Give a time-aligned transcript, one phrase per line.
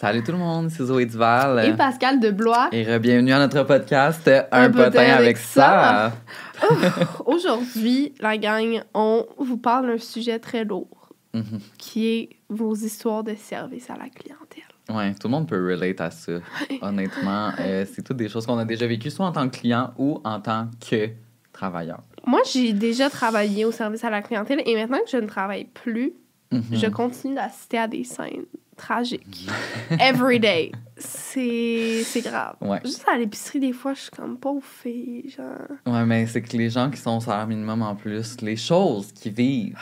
[0.00, 1.66] Salut tout le monde, c'est Zoé Duval.
[1.66, 2.68] Et Pascal de Blois.
[2.70, 6.12] Et bienvenue à notre podcast Un, potin, avec ça.
[6.62, 6.74] Oh,
[7.26, 10.86] Aujourd'hui, la gang, on vous parle d'un sujet très lourd
[11.34, 11.58] Mhm.
[11.76, 14.62] qui est vos histoires de service à la clientèle.
[14.88, 16.32] Ouais, tout le monde peut relate à ça.
[16.80, 19.92] Honnêtement, euh, c'est toutes des choses qu'on a déjà vécues, soit en tant que client
[19.98, 21.10] ou en tant que
[21.52, 22.00] travailleur.
[22.24, 25.64] Moi, j'ai déjà travaillé au service à la clientèle et maintenant que je ne travaille
[25.66, 26.12] plus,
[26.50, 26.62] Mhm.
[26.72, 28.46] je continue d'assister à des scènes
[28.78, 29.48] tragiques.
[30.00, 30.72] Every day.
[30.96, 32.56] C'est grave.
[32.60, 32.80] Ouais.
[32.84, 35.76] Juste à l'épicerie, des fois, je suis comme pauvre fille, genre.
[35.86, 39.12] Ouais, mais c'est que les gens qui sont au salaire minimum en plus, les choses
[39.12, 39.76] qu'ils vivent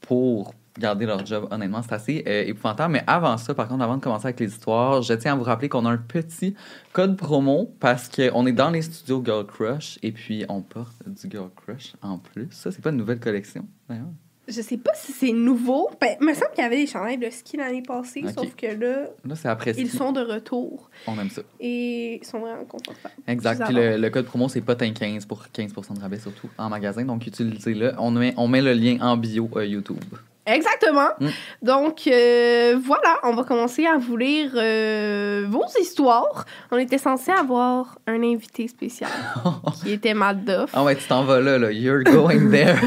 [0.00, 2.92] pour garder leur job, honnêtement, c'est assez euh, épouvantable.
[2.92, 5.42] Mais avant ça, par contre, avant de commencer avec les histoires, je tiens à vous
[5.42, 6.54] rappeler qu'on a un petit
[6.92, 11.30] code promo parce qu'on est dans les studios Girl Crush et puis on porte du
[11.30, 12.48] Girl Crush en plus.
[12.50, 14.06] Ça, c'est pas une nouvelle collection, d'ailleurs.
[14.48, 15.90] Je sais pas si c'est nouveau.
[16.00, 18.66] Ben, il me semble qu'il y avait des chandails de ski l'année passée, sauf que
[18.66, 21.42] là, Là, c'est après ils sont de retour On aime ça.
[21.58, 23.14] et ils sont vraiment confortables.
[23.26, 23.64] Exact.
[23.64, 27.04] Puis le code promo, c'est potin15 pour 15% de rabais, surtout en magasin.
[27.04, 27.94] Donc, utilisez-le.
[27.98, 29.98] On met, on met le lien en bio euh, YouTube.
[30.46, 31.08] Exactement.
[31.20, 31.28] Mm.
[31.62, 36.44] Donc, euh, voilà, on va commencer à vous lire euh, vos histoires.
[36.70, 39.10] On était censé avoir un invité spécial
[39.82, 40.70] qui était Matt Duff.
[40.72, 41.72] Ah ouais, tu t'en vas là, là.
[41.72, 42.78] You're going there.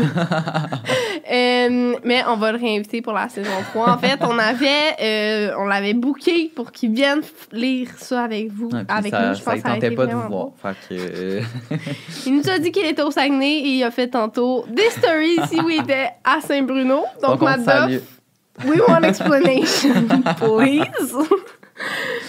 [1.31, 3.89] Euh, mais on va le réinviter pour la saison 3.
[3.89, 7.21] En fait, on avait, on l'avait booké pour qu'il vienne
[7.51, 8.69] lire ça avec vous.
[8.87, 10.49] Avec ça, nous, je ça pense ça tentait pas de vous voir.
[10.89, 10.95] que.
[12.25, 15.39] Il nous a dit qu'il était au Saguenay et il a fait tantôt des stories
[15.43, 17.03] ici où il était à Saint-Bruno.
[17.21, 17.48] Donc, on
[18.65, 19.93] We want explanation,
[20.37, 21.15] please.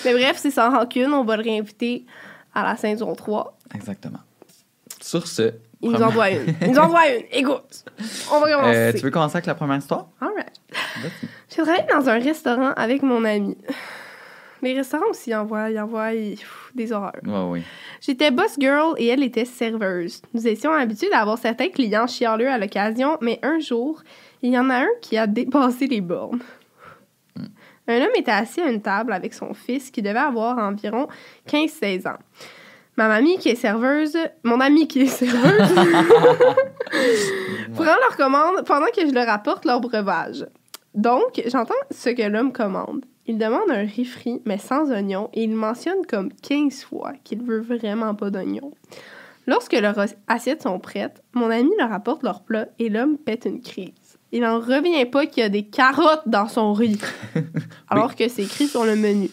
[0.04, 1.12] Mais bref, c'est sans rancune.
[1.12, 2.06] On va le réinviter
[2.54, 3.58] à la saison 3.
[3.74, 4.20] Exactement.
[5.00, 5.52] Sur ce.
[5.82, 6.54] Il nous première- en doit une.
[6.62, 7.24] Il nous en doit une.
[7.32, 7.84] Écoute,
[8.32, 8.76] on va commencer.
[8.78, 10.06] Euh, tu veux commencer avec la première histoire?
[10.20, 11.10] All right.
[11.48, 13.56] J'ai travaillé dans un restaurant avec mon ami.
[14.62, 17.12] Les restaurants aussi, ils envoient, ils envoient pff, des horreurs.
[17.24, 17.62] Ouais, oui.
[18.02, 20.20] J'étais boss girl et elle était serveuse.
[20.34, 24.02] Nous étions habitués d'avoir certains clients chialeux à l'occasion, mais un jour,
[24.42, 26.40] il y en a un qui a dépassé les bornes.
[27.88, 31.08] Un homme était assis à une table avec son fils qui devait avoir environ
[31.48, 32.18] 15-16 ans.
[32.96, 35.74] Ma mamie qui est serveuse, mon amie qui est serveuse,
[37.74, 40.46] prend leur commande pendant que je leur apporte leur breuvage.
[40.94, 43.04] Donc, j'entends ce que l'homme commande.
[43.26, 47.42] Il demande un riz frit, mais sans oignon, et il mentionne comme 15 fois qu'il
[47.42, 48.72] veut vraiment pas d'oignon.
[49.46, 53.44] Lorsque leurs as- assiettes sont prêtes, mon ami leur apporte leur plat et l'homme pète
[53.46, 53.92] une crise.
[54.32, 57.00] Il n'en revient pas qu'il y a des carottes dans son riz,
[57.88, 59.28] alors que c'est écrit sur le menu.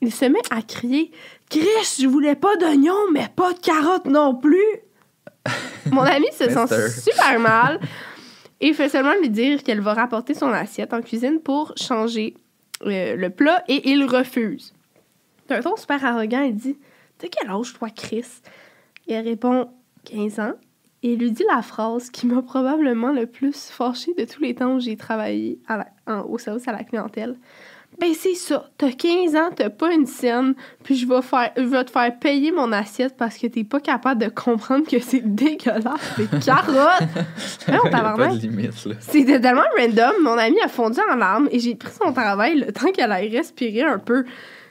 [0.00, 1.12] Il se met à crier
[1.48, 4.64] Chris, je voulais pas d'oignon, mais pas de carottes non plus.
[5.90, 7.80] Mon ami se sent super mal
[8.60, 12.34] et fait seulement lui dire qu'elle va rapporter son assiette en cuisine pour changer
[12.84, 14.74] euh, le plat et il refuse.
[15.48, 16.78] D'un ton super arrogant, il dit
[17.18, 18.26] T'as quel âge, toi, Chris
[19.08, 19.68] Et elle répond
[20.04, 20.52] 15 ans.
[21.02, 24.54] Et il lui dit la phrase qui m'a probablement le plus fâchée de tous les
[24.54, 27.36] temps où j'ai travaillé à la- en- au service à la clientèle.
[27.98, 28.70] Ben, c'est ça.
[28.78, 30.54] T'as 15 ans, t'as pas une scène,
[30.84, 33.80] puis je vais, faire, je vais te faire payer mon assiette parce que t'es pas
[33.80, 36.16] capable de comprendre que c'est dégueulasse.
[36.16, 37.02] Des carottes!
[37.66, 38.32] Il Non, y a pas tabarnak.
[38.34, 38.94] de limite, là.
[39.00, 40.12] C'était tellement random.
[40.22, 43.36] Mon ami a fondu en larmes et j'ai pris son travail le temps qu'elle aille
[43.36, 44.24] respirer un peu.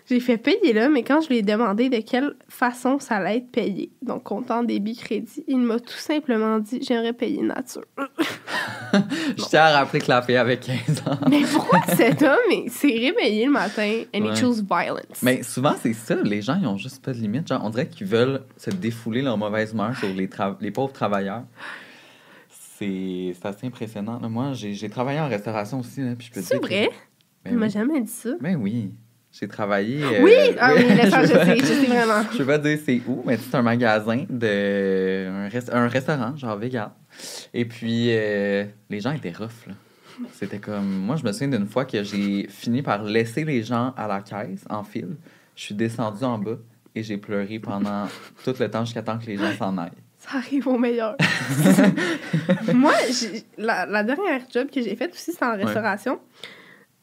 [0.09, 3.37] J'ai fait payer là, mais quand je lui ai demandé de quelle façon ça allait
[3.37, 7.83] être payé, donc comptant débit crédit, il m'a tout simplement dit j'aimerais payer nature.
[9.37, 11.19] Je tiens à rappeler que la fille avait 15 ans.
[11.29, 14.31] mais pourquoi cet homme s'est réveillé le matin and Ouais.
[14.33, 15.21] he chose violence?
[15.21, 16.15] Mais souvent, c'est ça.
[16.23, 17.47] Les gens, ils ont juste pas de limite.
[17.47, 20.27] Genre, on dirait qu'ils veulent se défouler leur mauvaise humeur sur les,
[20.59, 21.43] les pauvres travailleurs.
[22.49, 24.19] C'est c'est assez impressionnant.
[24.29, 26.01] Moi, j'ai travaillé en restauration aussi.
[26.31, 26.89] C'est vrai?
[27.45, 28.31] Ben il m'a jamais dit ça.
[28.41, 28.91] Ben oui.
[29.31, 30.03] J'ai travaillé.
[30.03, 30.55] euh, Oui!
[30.59, 32.23] Ah oui, je sais, je sais vraiment.
[32.33, 35.27] Je vais pas dire c'est où, mais c'est un magasin de.
[35.29, 36.89] Un, rest- un restaurant, genre vegan.
[37.53, 39.73] Et puis, euh, les gens étaient rough, là.
[40.33, 40.85] C'était comme.
[40.89, 44.21] Moi, je me souviens d'une fois que j'ai fini par laisser les gens à la
[44.21, 45.15] caisse en file.
[45.55, 46.57] Je suis descendue en bas
[46.95, 48.05] et j'ai pleuré pendant
[48.43, 49.91] tout le temps jusqu'à temps que les gens s'en aillent.
[50.17, 51.15] Ça arrive au meilleur.
[52.73, 52.93] Moi,
[53.57, 56.19] la, la dernière job que j'ai faite aussi, c'était en restauration.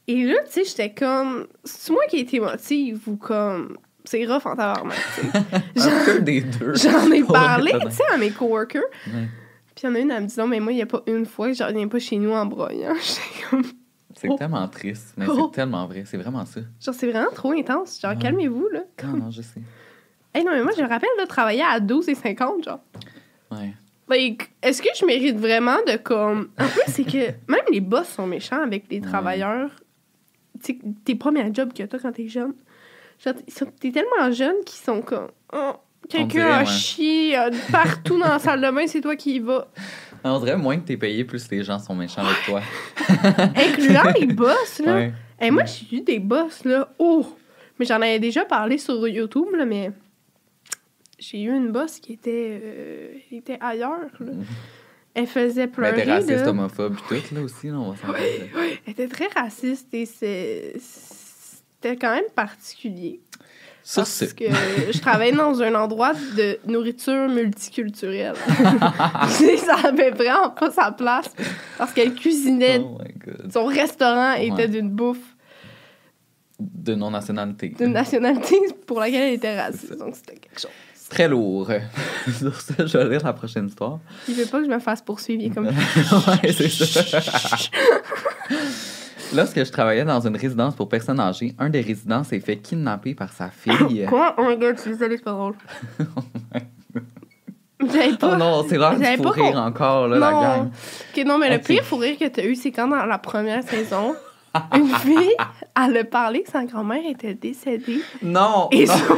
[0.08, 1.47] Et là, tu sais, j'étais comme.
[1.64, 3.76] C'est moi qui ai été émotive ou comme.
[4.05, 5.91] C'est rough en tabarnak, tu sais.
[5.91, 6.75] Un peu des deux.
[6.76, 8.82] J'en ai parlé, tu sais, à mes coworkers.
[9.08, 9.29] Ouais.
[9.75, 10.87] Puis il y en a une, elle me dit non, mais moi, il n'y a
[10.87, 12.94] pas une fois que je reviens pas chez nous en broyant.
[13.03, 13.62] J'étais comme.
[14.14, 14.37] C'est Oh.
[14.38, 15.50] tellement triste, mais Oh.
[15.50, 16.05] c'est tellement vrai.
[16.06, 16.61] C'est vraiment ça.
[16.81, 18.00] Genre, c'est vraiment trop intense.
[18.00, 18.19] Genre, Ouais.
[18.19, 18.81] calmez-vous, là.
[19.05, 19.61] Non, non, je sais.
[20.32, 22.81] Hey, non, mais moi, je me rappelle, là, travailler à 12 et 50, genre.
[23.50, 23.75] Ouais.
[24.08, 26.49] Like, est-ce que je mérite vraiment de comme.
[26.58, 29.70] En plus, c'est que même les boss sont méchants avec les travailleurs.
[31.05, 32.55] Tes premiers jobs que t'as quand t'es jeune.
[33.25, 33.35] Genre,
[33.81, 35.29] t'es tellement jeune qu'ils sont comme.
[35.53, 35.73] Oh,
[36.08, 36.67] quelqu'un a ouais.
[36.67, 39.69] chié euh, partout dans la salle de bain, c'est toi qui y vas.
[40.25, 42.61] On dirait moins que t'es payé, plus les gens sont méchants avec toi.
[43.56, 44.94] Incluant les boss, là.
[44.94, 45.12] Ouais.
[45.41, 46.88] Et moi, j'ai eu des boss, là.
[46.99, 47.25] Oh!
[47.79, 49.93] Mais j'en avais déjà parlé sur YouTube, là, mais.
[51.19, 54.32] J'ai eu une boss qui était, euh, était ailleurs, là.
[55.18, 56.04] Elle faisait Mais pleurer.
[56.04, 56.48] t'es raciste, là.
[56.50, 58.50] homophobe, pis tout, là aussi, là, on va s'en parler.
[58.86, 63.20] Elle était très raciste et c'est- c'était quand même particulier.
[63.82, 64.44] Sur parce ce, que
[64.92, 68.34] je travaillais dans un endroit de nourriture multiculturelle.
[69.64, 71.30] Ça avait vraiment pas sa place
[71.78, 72.80] parce qu'elle cuisinait.
[72.80, 72.98] oh.
[73.52, 75.19] Son restaurant était d'une bouffe
[76.58, 77.69] De non-nationalité.
[77.78, 79.96] d'une nationalité pour laquelle elle était raciste.
[79.96, 80.70] Donc c'était quelque chose.
[81.08, 81.70] Très lourd.
[82.38, 83.99] Sur ce, je vais lire la prochaine histoire.
[84.29, 85.43] Il veut pas que je me fasse poursuivre.
[85.43, 85.67] Il est comme.
[85.67, 87.00] ouais, c'est ça.
[89.35, 93.14] Lorsque je travaillais dans une résidence pour personnes âgées, un des résidents s'est fait kidnapper
[93.14, 94.06] par sa fille.
[94.08, 94.35] Quoi?
[94.38, 95.55] Oh my god, je suis désolée, c'est pas drôle.
[97.81, 98.31] J'avais pas.
[98.32, 100.70] Oh non, c'est l'heure du fou rire encore, là, la gang.
[101.17, 103.19] Ok, non, mais le pire fou rire que tu as eu, c'est quand dans la
[103.19, 104.14] première saison,
[104.75, 105.35] une fille,
[105.76, 108.00] elle a parlé que sa grand-mère était décédée.
[108.23, 108.69] Non!
[108.70, 108.94] Et non.
[108.94, 109.17] son-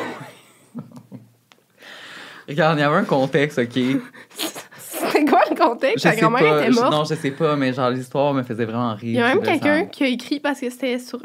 [2.49, 3.79] Regarde, il y avait un contexte, OK?
[4.81, 6.05] C'était quoi le contexte?
[6.05, 6.63] Je sais grand-mère pas.
[6.63, 6.93] était je- morte.
[6.93, 9.01] non, je sais pas, mais genre, l'histoire me faisait vraiment rire.
[9.03, 11.21] Il y a même Je quelqu'un qui a écrit, parce que c'était sur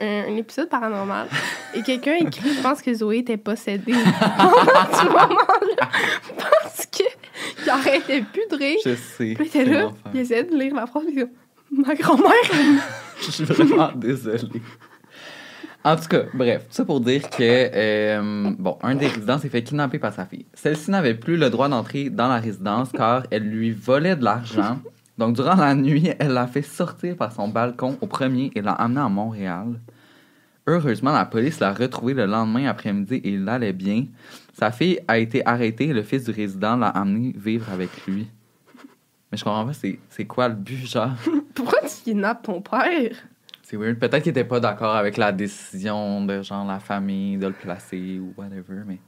[0.00, 1.26] un, un épisode paranormal,
[1.74, 3.92] et quelqu'un a écrit, je pense que Zoé était possédée
[4.38, 4.54] pendant
[4.92, 5.88] ce moment-là,
[6.62, 7.04] parce que
[7.64, 8.78] il arrêtait plus de rire.
[8.84, 9.34] Je sais.
[9.34, 11.30] Puis il était c'est là, il essayait de lire la phrase, puis il dit,
[11.88, 12.32] ma grand-mère...
[13.20, 14.62] Je suis vraiment désolée.
[15.84, 19.48] En tout cas, bref, tout ça pour dire que, euh, bon, un des résidents s'est
[19.48, 20.44] fait kidnapper par sa fille.
[20.54, 24.80] Celle-ci n'avait plus le droit d'entrer dans la résidence car elle lui volait de l'argent.
[25.18, 28.72] Donc, durant la nuit, elle l'a fait sortir par son balcon au premier et l'a
[28.72, 29.80] amené à Montréal.
[30.66, 34.04] Heureusement, la police l'a retrouvé le lendemain après-midi et il allait bien.
[34.52, 38.28] Sa fille a été arrêtée et le fils du résident l'a amené vivre avec lui.
[39.30, 41.12] Mais je comprends pas, c'est c'est quoi le but, genre?
[41.54, 43.16] Pourquoi tu kidnappes ton père?
[43.70, 43.98] C'est weird.
[43.98, 48.18] Peut-être qu'il était pas d'accord avec la décision de genre la famille de le placer
[48.18, 48.98] ou whatever, mais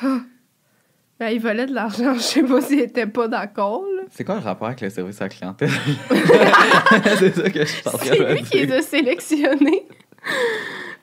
[1.18, 4.02] Ben, il volait de l'argent, je sais pas s'il était pas d'accord, là.
[4.10, 5.70] c'est quoi le rapport avec le service à la clientèle?
[7.18, 9.88] c'est ça que je train C'est lui qui les a sélectionnés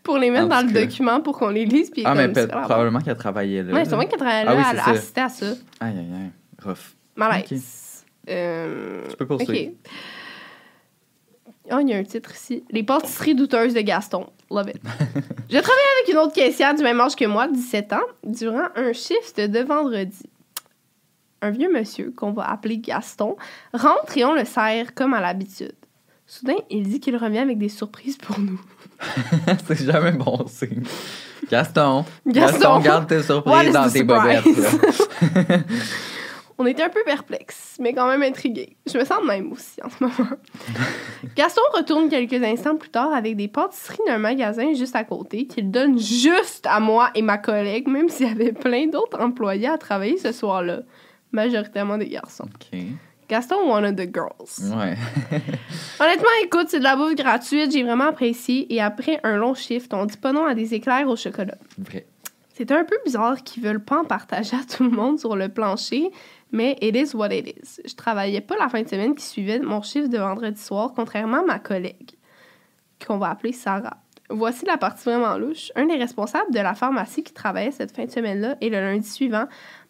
[0.04, 0.86] pour les mettre En dans tout le cas.
[0.86, 1.90] document pour qu'on les lise.
[1.90, 3.74] Puis Ah, mais comme, peut- probablement qu'elle travaillait là.
[3.74, 4.92] Ouais, c'est moi qui travaillais Ah oui, elle c'est ça.
[4.92, 5.46] assistait à ça.
[5.80, 6.32] Aïe, aïe, aïe.
[6.64, 6.94] Rough.
[7.16, 8.06] Malaise.
[8.30, 9.72] Euh, Tu peux poursuivre.
[9.72, 9.90] OK.
[11.72, 12.64] Oh, il y a un titre ici.
[12.72, 14.28] Les pâtisseries douteuses de Gaston.
[14.52, 14.82] Love it.
[15.50, 18.92] Je travaillais avec une autre caissière du même âge que moi, 17 ans, durant un
[18.92, 20.24] shift de vendredi.
[21.42, 23.36] Un vieux monsieur, qu'on va appeler Gaston,
[23.74, 25.74] rentre et on le sert comme à l'habitude.
[26.26, 28.60] Soudain, il dit qu'il revient avec des surprises pour nous.
[29.68, 30.84] c'est jamais bon signe.
[31.50, 32.06] Gaston.
[32.26, 32.60] Gaston.
[32.60, 34.44] Gaston, garde tes surprises is dans tes bobettes.
[36.64, 38.78] On était un peu perplexes, mais quand même intrigués.
[38.90, 40.30] Je me sens même aussi en ce moment.
[41.36, 45.72] Gaston retourne quelques instants plus tard avec des pâtisseries d'un magasin juste à côté qu'il
[45.72, 49.78] donne juste à moi et ma collègue, même s'il y avait plein d'autres employés à
[49.78, 50.84] travailler ce soir-là.
[51.34, 52.46] Majoritairement des garçons.
[52.46, 52.80] OK.
[53.28, 54.74] Gaston, one of the girls.
[54.74, 54.96] Ouais.
[56.00, 58.74] Honnêtement, écoute, c'est de la bouffe gratuite, j'ai vraiment apprécié.
[58.74, 61.58] Et après un long shift, on dit pas non à des éclairs au chocolat.
[61.78, 62.06] Vrai.
[62.56, 65.50] C'est un peu bizarre qu'ils veulent pas en partager à tout le monde sur le
[65.50, 66.12] plancher,
[66.54, 67.82] mais it is what it is.
[67.86, 71.40] Je travaillais pas la fin de semaine qui suivait mon chiffre de vendredi soir, contrairement
[71.42, 72.12] à ma collègue,
[73.06, 73.98] qu'on va appeler Sarah.
[74.30, 75.72] Voici la partie vraiment louche.
[75.76, 79.08] Un des responsables de la pharmacie qui travaillait cette fin de semaine-là et le lundi
[79.08, 79.46] suivant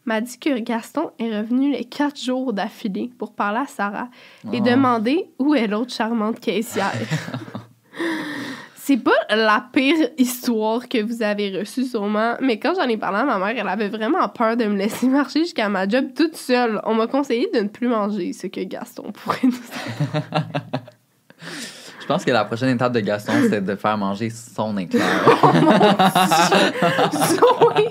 [0.05, 4.09] m'a dit que Gaston est revenu les quatre jours d'affilée pour parler à Sarah
[4.51, 4.63] et Oh.
[4.63, 6.91] demander où est l'autre charmante caissière.
[8.85, 13.19] C'est pas la pire histoire que vous avez reçue sûrement, mais quand j'en ai parlé
[13.19, 16.35] à ma mère, elle avait vraiment peur de me laisser marcher jusqu'à ma job toute
[16.35, 16.81] seule.
[16.83, 19.53] On m'a conseillé de ne plus manger ce que Gaston pourrait nous
[22.01, 25.05] Je pense que la prochaine étape de Gaston, c'est de faire manger son éclair.
[27.75, 27.85] Oui.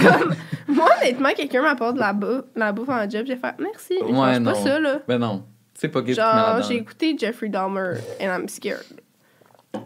[0.00, 0.34] Comme,
[0.68, 3.94] moi, honnêtement, quelqu'un m'apporte de la bouffe, la bouffe en job, j'ai fait merci.
[3.98, 4.52] Je Ouais, mange non.
[4.52, 5.00] pas ça, là.
[5.08, 5.42] Ben non.
[5.74, 8.84] C'est pas Genre, j'ai écouté Jeffrey Dahmer and I'm scared.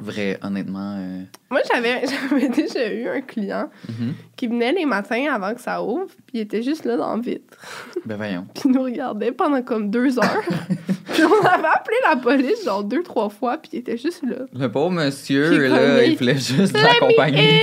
[0.01, 0.97] Vrai, honnêtement.
[0.99, 4.15] euh, Moi, j'avais j'avais déjà eu un client mhm.
[4.37, 7.23] qui venait les matins avant que ça ouvre, puis il était juste là dans le
[7.23, 7.59] vitre.
[8.07, 8.47] Ben voyons.
[8.55, 10.43] Puis il nous regardait pendant comme deux heures.
[11.13, 14.47] puis on avait appelé la police genre deux, trois fois, puis il était juste là.
[14.53, 17.63] Le pauvre monsieur, là, il voulait juste l'accompagner.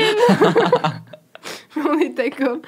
[1.71, 2.61] Puis on était comme,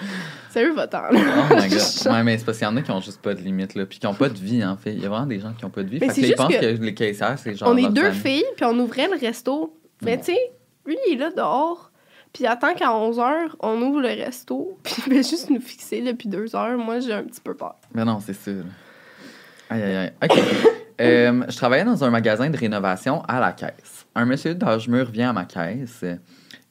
[0.53, 1.03] sérieux, va-t'en.
[1.11, 2.13] Oh my god.
[2.13, 3.85] Ouais, mais c'est parce qu'il y en a qui ont juste pas de limite, là.
[3.85, 4.93] Puis qui ont pas de vie, en fait.
[4.93, 5.97] Il y a vraiment des gens qui ont pas de vie.
[5.99, 6.83] Mais fait c'est que là, ils pensent que que...
[6.83, 7.69] les caissières, c'est genre.
[7.69, 8.19] on est deux famille.
[8.19, 9.77] filles, puis on ouvrait le resto.
[10.01, 10.39] Mais tu sais,
[10.85, 11.91] lui, il est là dehors.
[12.33, 14.79] Puis il attend qu'à 11h, on ouvre le resto.
[14.83, 16.77] Puis il fait juste nous fixer depuis deux heures.
[16.77, 17.75] Moi, j'ai un petit peu peur.
[17.93, 18.63] Mais non, c'est sûr.
[19.69, 20.13] Aïe, aïe, aïe.
[20.23, 20.37] OK.
[21.01, 24.05] Euh, je travaillais dans un magasin de rénovation à la caisse.
[24.13, 26.05] Un monsieur d'âge mûr vient à ma caisse.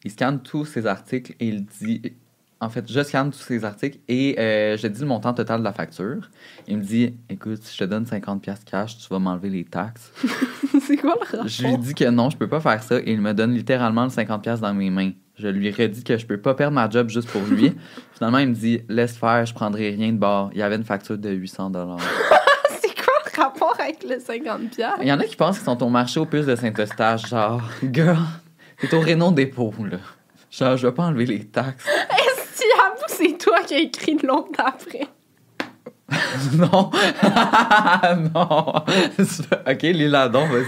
[0.04, 2.14] Il scanne tous ses articles et il dit.
[2.62, 5.64] En fait, je scanne tous ses articles et euh, je dis le montant total de
[5.64, 6.30] la facture.
[6.68, 10.12] Il me dit Écoute, si je te donne 50$ cash, tu vas m'enlever les taxes.
[10.86, 11.48] c'est quoi le rapport?
[11.48, 14.04] Je lui dis que non, je peux pas faire ça et il me donne littéralement
[14.04, 15.10] le 50$ dans mes mains.
[15.34, 17.74] Je lui redis que je peux pas perdre ma job juste pour lui.
[18.14, 20.50] Finalement, il me dit Laisse faire, je prendrai rien de bord.
[20.52, 21.98] Il y avait une facture de 800$.
[22.80, 24.68] C'est quoi le rapport avec le 50$?
[24.68, 24.98] piastres?
[25.02, 27.60] Il y en a qui pensent qu'ils sont au marché aux puces de Saint-Eustache, genre,
[27.92, 28.18] girl,
[28.78, 29.98] t'es au Renault dépôt, là.
[30.52, 31.88] Genre, je vais pas enlever les taxes.
[32.62, 35.06] Si, avoue, c'est toi qui as écrit l'autre d'après.
[36.56, 36.90] non.
[38.34, 38.74] non.
[39.66, 40.64] ok, Liladon, vas-y.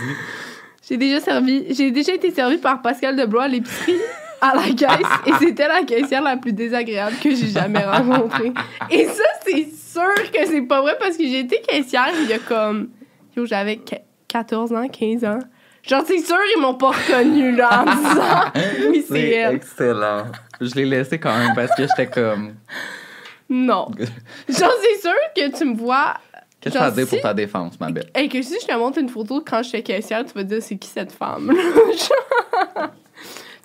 [0.89, 3.97] J'ai déjà servi, j'ai déjà été servie par Pascal Deblois à l'épicerie
[4.41, 8.53] à la caisse et c'était la caissière la plus désagréable que j'ai jamais rencontrée.
[8.91, 12.33] Et ça, c'est sûr que c'est pas vrai parce que j'ai été caissière il y
[12.35, 12.89] a comme,
[13.37, 13.95] yo, j'avais qu-
[14.29, 15.39] 14 ans, 15 ans.
[15.83, 18.53] Genre, c'est sûr, ils m'ont pas reconnue là en disant,
[18.91, 19.55] oui, C'est elle.
[19.57, 20.25] excellent.
[20.61, 22.55] Je l'ai laissé quand même parce que j'étais comme.
[23.49, 23.89] Non.
[24.49, 26.15] Genre, c'est sûr que tu me vois.
[26.61, 28.09] Qu'est-ce que t'as à dire pour ta défense, ma belle?
[28.15, 30.77] Et que si je te montre une photo quand j'étais caissière, tu vas dire c'est
[30.77, 31.53] qui cette femme?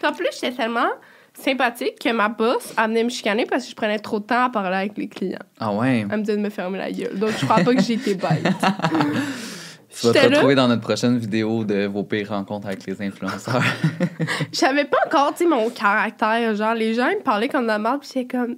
[0.02, 0.88] En plus, j'étais tellement
[1.34, 4.46] sympathique que ma boss elle venait me chicaner parce que je prenais trop de temps
[4.46, 5.40] à parler avec les clients.
[5.60, 6.06] Ah ouais?
[6.10, 7.18] Elle me disait de me fermer la gueule.
[7.18, 8.46] Donc je crois pas que j'ai été bête.
[10.00, 10.28] Tu vas te là.
[10.30, 13.64] retrouver dans notre prochaine vidéo de vos pires rencontres avec les influenceurs.
[14.52, 16.56] J'avais pas encore, tu sais, mon caractère.
[16.56, 18.58] Genre, les gens, ils me parlaient comme de la merde, puis j'étais comme.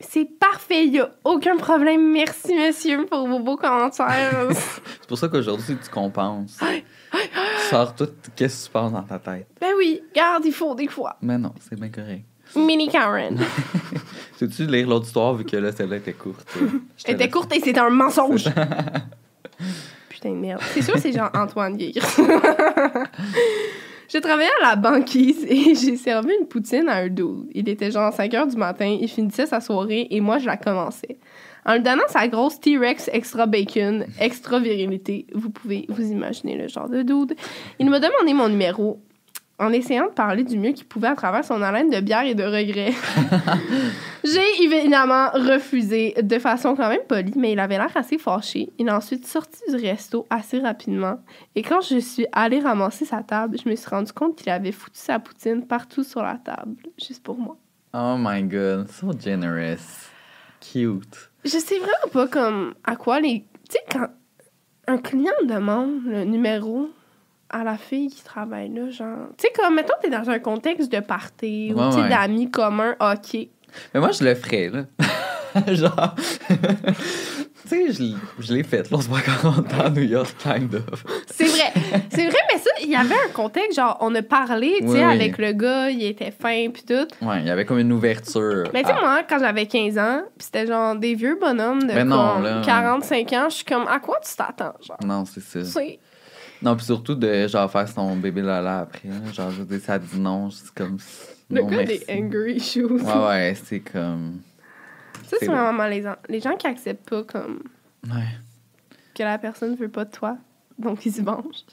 [0.00, 2.10] C'est parfait, y a aucun problème.
[2.12, 4.48] Merci, monsieur, pour vos beaux commentaires.
[4.50, 6.58] C'est pour ça qu'aujourd'hui, tu compenses.
[6.58, 9.46] Tu sors tout qu'est-ce que tu penses dans ta tête?
[9.60, 11.16] ben oui, garde, il faut des fois.
[11.20, 12.24] Mais non, c'est bien correct.
[12.56, 13.38] Mini Karen.
[14.38, 16.46] Sais-tu lire l'autre histoire vu que là, celle-là était courte?
[17.04, 17.32] Elle était laisse.
[17.32, 18.48] courte et c'était un mensonge.
[20.20, 20.56] Putain de.
[20.72, 22.04] C'est sûr, c'est genre Antoine Guigre.
[24.08, 27.48] J'ai travaillé à la banquise et j'ai servi une poutine à un dude.
[27.54, 30.56] Il était genre 5 heures du matin, il finissait sa soirée et moi je la
[30.56, 31.18] commençais.
[31.64, 36.66] En lui donnant sa grosse T-Rex extra bacon, extra virilité, vous pouvez vous imaginer le
[36.66, 37.36] genre de dude.
[37.78, 39.00] Il m'a demandé mon numéro
[39.60, 42.34] en essayant de parler du mieux qu'il pouvait à travers son haleine de bière et
[42.34, 42.94] de regrets.
[44.24, 48.70] J'ai évidemment refusé de façon quand même polie, mais il avait l'air assez fâché.
[48.78, 51.20] Il a ensuite sorti du resto assez rapidement.
[51.54, 54.72] Et quand je suis allée ramasser sa table, je me suis rendu compte qu'il avait
[54.72, 57.56] foutu sa poutine partout sur la table, juste pour moi.
[57.92, 60.08] Oh my god, so generous.
[60.60, 61.30] Cute.
[61.44, 63.44] Je sais vraiment pas comme à quoi les.
[63.68, 64.08] Tu sais, quand
[64.86, 66.90] un client demande le numéro
[67.50, 69.26] à la fille qui travaille là, genre.
[69.36, 72.08] Tu sais, comme, mettons, t'es dans un contexte de party ou Ouais, ouais.
[72.08, 73.34] d'amis communs, ok.
[73.94, 74.84] Mais moi, je le ferais, là.
[75.74, 76.14] genre.
[76.48, 76.54] tu
[77.68, 80.74] sais, je, je l'ai faite, là, on se voit 40 ans à New York, kind
[80.74, 81.04] of.
[81.30, 81.72] C'est vrai.
[82.10, 84.92] C'est vrai, mais ça, il y avait un contexte, genre, on a parlé, tu sais,
[84.92, 85.02] Oui, oui.
[85.02, 87.06] avec le gars, il était fin, puis tout.
[87.24, 88.64] Ouais, il y avait comme une ouverture.
[88.72, 91.82] Mais tu sais, à- moi, quand j'avais 15 ans, puis c'était genre des vieux bonhommes
[91.82, 92.62] de non, comme là.
[92.64, 94.98] 45 ans, je suis comme, à quoi tu t'attends, genre?
[95.04, 95.64] Non, c'est ça.
[95.64, 95.98] Sais,
[96.62, 99.08] Non, puis surtout de genre faire son bébé Lala après.
[99.32, 100.98] Genre, je veux dire, ça dit non, c'est comme.
[101.50, 102.04] le non, gars merci.
[102.06, 102.84] des anger issues.
[102.84, 104.40] Ouais, ouais, c'est comme.
[105.26, 106.16] Ça, c'est vraiment malaisant.
[106.28, 107.60] Les gens qui acceptent pas comme
[108.08, 108.24] Ouais.
[109.14, 110.36] que la personne veut pas de toi,
[110.78, 111.64] donc ils se vengent.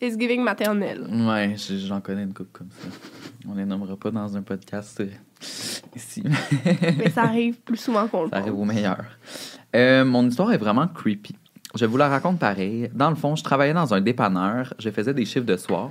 [0.00, 1.06] It's giving maternel.
[1.28, 2.88] Ouais, j'en connais une couple comme ça.
[3.48, 5.06] On les nommera pas dans un podcast euh,
[5.94, 6.24] ici.
[6.98, 8.60] Mais ça arrive plus souvent qu'on le Ça arrive pense.
[8.62, 9.04] au meilleur.
[9.76, 11.36] Euh, mon histoire est vraiment creepy.
[11.74, 12.90] Je vous la raconte pareil.
[12.94, 14.74] Dans le fond, je travaillais dans un dépanneur.
[14.78, 15.90] Je faisais des chiffres de soir.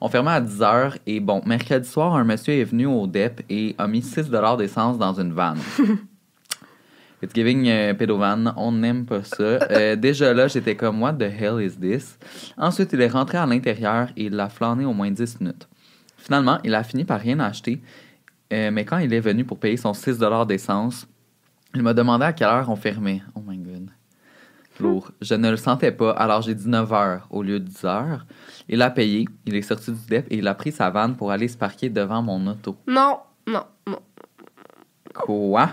[0.00, 3.42] On fermait à 10 h et bon, mercredi soir, un monsieur est venu au DEP
[3.48, 5.58] et a mis 6 d'essence dans une vanne.
[7.22, 9.44] It's giving euh, pédovan, on n'aime pas ça.
[9.44, 12.18] Euh, déjà là, j'étais comme, what the hell is this?
[12.56, 15.68] Ensuite, il est rentré à l'intérieur et il l'a flâné au moins 10 minutes.
[16.16, 17.80] Finalement, il a fini par rien acheter,
[18.52, 21.06] euh, mais quand il est venu pour payer son 6 d'essence,
[21.74, 23.22] il m'a demandé à quelle heure on fermait.
[24.80, 25.10] Lourd.
[25.20, 28.26] Je ne le sentais pas, alors j'ai dit 9 heures au lieu de 10 heures.
[28.68, 31.30] Il a payé, il est sorti du DEP et il a pris sa vanne pour
[31.30, 32.76] aller se parquer devant mon auto.
[32.86, 33.98] Non, non, non.
[35.14, 35.70] Quoi?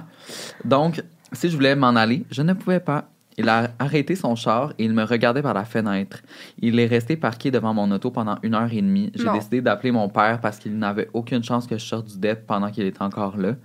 [0.66, 1.02] Donc,
[1.32, 3.06] si je voulais m'en aller, je ne pouvais pas.
[3.38, 6.18] Il a arrêté son char et il me regardait par la fenêtre.
[6.60, 9.14] Il est resté parqué devant mon auto pendant une heure et demie.
[9.16, 12.46] J'ai décidé d'appeler mon père parce qu'il n'avait aucune chance que je sorte du DEP
[12.46, 13.56] pendant qu'il était encore là.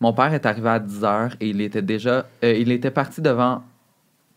[0.00, 2.24] Mon père est arrivé à 10 heures et il était déjà...
[2.42, 3.62] euh, il était parti devant...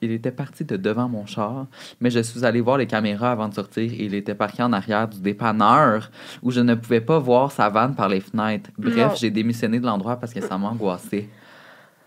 [0.03, 1.67] Il était parti de devant mon char,
[1.99, 4.73] mais je suis allé voir les caméras avant de sortir et il était parqué en
[4.73, 6.09] arrière du dépanneur
[6.41, 8.71] où je ne pouvais pas voir sa vanne par les fenêtres.
[8.79, 11.29] Bref, j'ai démissionné de l'endroit parce que ça m'angoissait.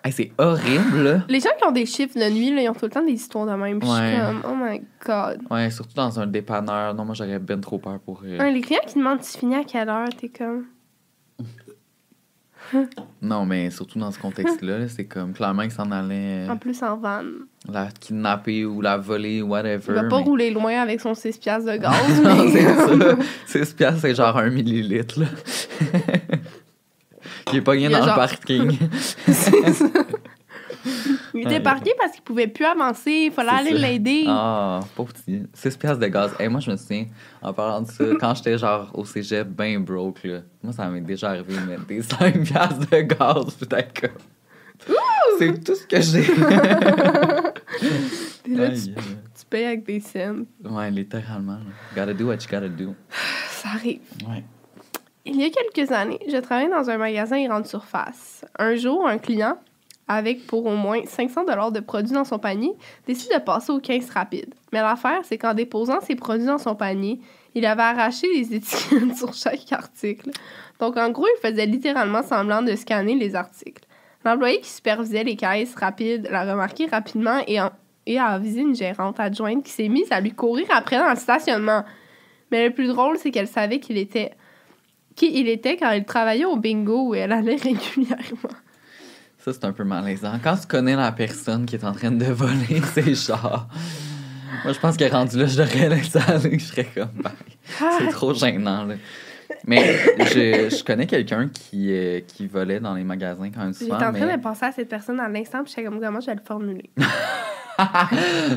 [0.07, 1.23] Hey, c'est horrible, là.
[1.31, 3.13] Les gens qui ont des chiffres de nuit, là, ils ont tout le temps des
[3.13, 3.79] histoires de même.
[3.79, 4.13] Puis je Ouais.
[4.13, 5.41] suis comme, oh my god.
[5.51, 6.93] Ouais, surtout dans un dépanneur.
[6.95, 8.21] Non, moi, j'aurais bien trop peur pour...
[8.23, 10.65] euh, Hein, les clients qui demandent tu finis à quelle heure, t'es comme.
[13.23, 16.57] Non, mais surtout dans ce contexte-là, là, c'est comme clairement qu'ils s'en allaient euh, En
[16.59, 17.23] plus en van.
[17.73, 19.81] la kidnapper ou la voler, whatever.
[19.89, 22.23] Il va pas mais- rouler loin avec son 6 piastres de gaz.
[22.23, 23.65] non, c'est ça.
[23.67, 25.27] 6 piastres, c'est genre un millilitre, là.
[27.53, 28.79] Il est y a dans genre- le parking.
[31.35, 33.27] Il était parqué parce qu'il pouvait plus avancer.
[33.27, 34.25] Il fallait aller l'aider.
[34.29, 35.43] Ah, pauvre petit.
[35.53, 36.33] 6 piastres de gaz.
[36.39, 37.07] Et moi, je me souviens,
[37.43, 40.41] en parlant de ça, quand j'étais genre au cégep, ben broke, là.
[40.63, 44.07] Moi, ça m'est déjà arrivé de mettre des 5 piastres de gaz, peut-être que.
[45.39, 46.23] C'est tout ce que j'ai.
[48.45, 50.47] Puis là, tu, payes avec des scènes.
[50.65, 51.59] Ouais, littéralement.
[51.95, 52.95] Gotta do what you gotta do.
[53.49, 54.01] Ça arrive.
[54.29, 54.45] Ouais.
[55.27, 58.45] Il y a quelques années, je travaillais dans un magasin grande surface.
[58.59, 59.59] Un jour, un client,
[60.09, 62.73] avec pour au moins 500 de produits dans son panier,
[63.07, 64.55] décide de passer au 15 rapide.
[64.73, 67.21] Mais l'affaire, c'est qu'en déposant ses produits dans son panier,
[67.55, 70.31] il avait arraché les étiquettes sur chaque article.
[70.81, 73.85] Donc, en gros, il faisait littéralement semblant de scanner les articles.
[74.25, 77.73] L'employé qui supervisait les caisses rapides l'a remarqué rapidement et, a
[78.27, 81.85] avisé une gérante adjointe qui s'est mise à lui courir après dans le stationnement.
[82.51, 87.09] Mais le plus drôle, c'est qu'elle savait qui il était quand il travaillait au bingo
[87.09, 88.51] où elle allait régulièrement.
[89.45, 90.39] Ça, c'est un peu malaisant.
[90.43, 93.69] Quand tu connais la personne qui est en train de voler, c'est genre.
[94.65, 96.59] Moi, je pense qu'elle est rendue là, je devrais laisser aller.
[96.59, 97.33] Je serais comme, bye.
[97.99, 98.95] C'est trop gênant, là.
[99.67, 103.85] Mais je, je connais quelqu'un qui, euh, qui volait dans les magasins quand même J'étais
[103.85, 103.97] souvent.
[103.97, 104.37] en train mais...
[104.39, 106.91] de penser à cette personne à l'instant, puis j'étais comme comment je vais le formuler?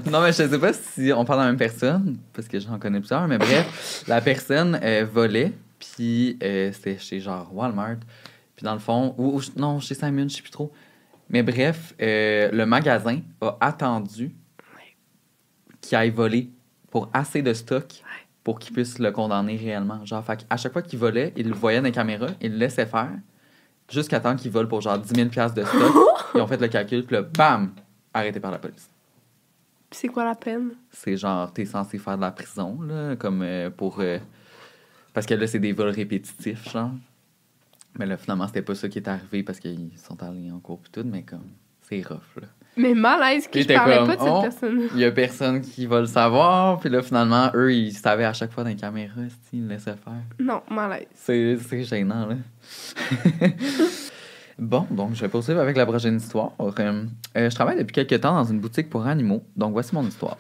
[0.10, 2.80] non, mais je sais pas si on parle de la même personne, parce que j'en
[2.80, 7.97] connais plusieurs, mais bref, la personne euh, volait, puis euh, c'était chez genre Walmart,
[8.58, 10.74] puis dans le fond, ou, ou- non, chez Simon, je sais plus trop.
[11.30, 14.36] Mais bref, euh, le magasin a attendu
[15.80, 16.50] qu'il aille voler
[16.91, 18.04] pour assez de stock
[18.43, 20.04] pour qu'il puisse le condamner réellement.
[20.06, 22.58] Genre, fait à chaque fois qu'il volait, il le voyait dans les caméras, il le
[22.58, 23.12] laissait faire,
[23.89, 25.32] jusqu'à temps qu'il vole pour genre 10 000 de
[25.63, 25.93] stock.
[26.36, 27.72] Ils ont fait le calcul, puis là, bam,
[28.13, 28.89] arrêté par la police
[29.91, 30.72] c'est quoi la peine?
[30.91, 34.00] c'est genre, t'es censé faire de la prison, là, comme euh, pour.
[34.00, 34.20] euh,
[35.13, 36.91] parce que là, c'est des vols répétitifs, genre.
[37.99, 40.79] Mais là, finalement, c'était pas ça qui est arrivé parce qu'ils sont allés en cours
[40.79, 41.49] pis tout, mais comme,
[41.81, 42.47] c'est rough, là.
[42.79, 44.41] Mais malaise que je parlais comme, pas de cette oh.
[44.41, 44.81] personne.
[44.93, 48.33] Il y a personne qui va le savoir, puis là, finalement, eux, ils savaient à
[48.33, 50.13] chaque fois dans les caméras, ils le laissaient faire.
[50.39, 51.07] Non, malaise.
[51.15, 52.36] C'est gênant, là.
[54.60, 56.51] bon, donc je vais poursuivre avec la prochaine histoire.
[56.60, 56.71] Euh,
[57.36, 60.38] euh, je travaille depuis quelques temps dans une boutique pour animaux, donc voici mon histoire.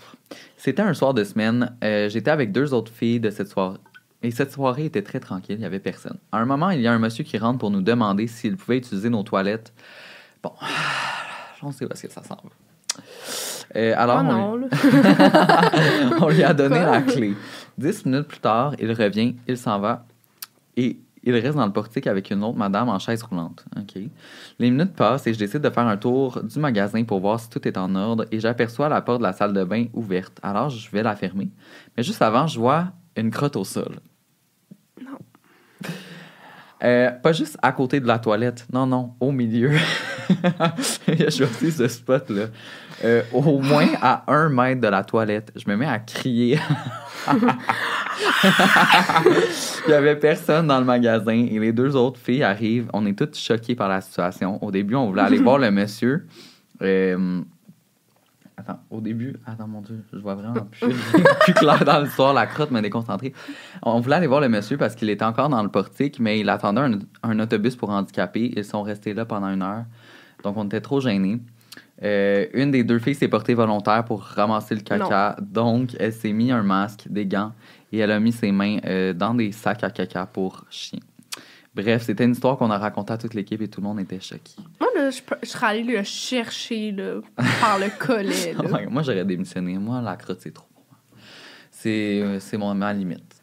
[0.57, 1.75] C'était un soir de semaine.
[1.83, 3.79] euh, J'étais avec deux autres filles de cette soirée.
[4.23, 6.17] Et cette soirée était très tranquille, il n'y avait personne.
[6.31, 8.77] À un moment, il y a un monsieur qui rentre pour nous demander s'il pouvait
[8.77, 9.71] utiliser nos toilettes
[10.43, 10.51] Bon,
[11.63, 12.37] on sait où est-ce que ça va.
[13.75, 14.67] Euh, alors, oh on, non, lui-
[16.21, 16.91] on lui a donné Quoi?
[16.91, 17.35] la clé.
[17.77, 20.05] Dix minutes plus tard, il revient, il s'en va
[20.75, 23.65] et il reste dans le portique avec une autre madame en chaise roulante.
[23.75, 24.01] OK?
[24.59, 27.49] Les minutes passent et je décide de faire un tour du magasin pour voir si
[27.49, 30.39] tout est en ordre et j'aperçois la porte de la salle de bain ouverte.
[30.41, 31.49] Alors, je vais la fermer.
[31.97, 32.85] Mais juste avant, je vois
[33.17, 33.99] une crotte au sol.
[35.03, 35.89] Non.
[36.83, 38.67] Euh, pas juste à côté de la toilette.
[38.71, 39.71] Non, non, au milieu.
[41.07, 42.47] Il a choisi ce spot-là.
[43.03, 45.51] Euh, au moins à un mètre de la toilette.
[45.55, 46.59] Je me mets à crier.
[49.87, 52.89] Il y avait personne dans le magasin et les deux autres filles arrivent.
[52.93, 54.63] On est toutes choquées par la situation.
[54.63, 56.25] Au début, on voulait aller voir le monsieur.
[56.81, 57.41] Euh,
[58.59, 60.91] Attends, au début, attends mon Dieu, je vois vraiment plus,
[61.41, 63.31] plus clair dans l'histoire, la crotte m'a déconcentré.
[63.83, 66.49] On voulait aller voir le monsieur parce qu'il était encore dans le portique, mais il
[66.49, 68.51] attendait un, un autobus pour handicapés.
[68.55, 69.85] Ils sont restés là pendant une heure.
[70.43, 71.39] Donc, on était trop gênés.
[72.03, 75.35] Euh, une des deux filles s'est portée volontaire pour ramasser le caca.
[75.41, 77.53] Donc, elle s'est mis un masque, des gants,
[77.91, 80.99] et elle a mis ses mains euh, dans des sacs à caca pour chien.
[81.77, 84.19] Bref, c'était une histoire qu'on a racontée à toute l'équipe et tout le monde était
[84.19, 84.53] choqué.
[84.79, 87.21] Moi, là, je, je serais allée le chercher, là,
[87.61, 88.89] par le collet, là.
[88.89, 89.77] moi, j'aurais démissionné.
[89.77, 90.97] Moi, la crotte, c'est trop pour moi.
[91.69, 93.35] C'est, euh, c'est mon, ma limite.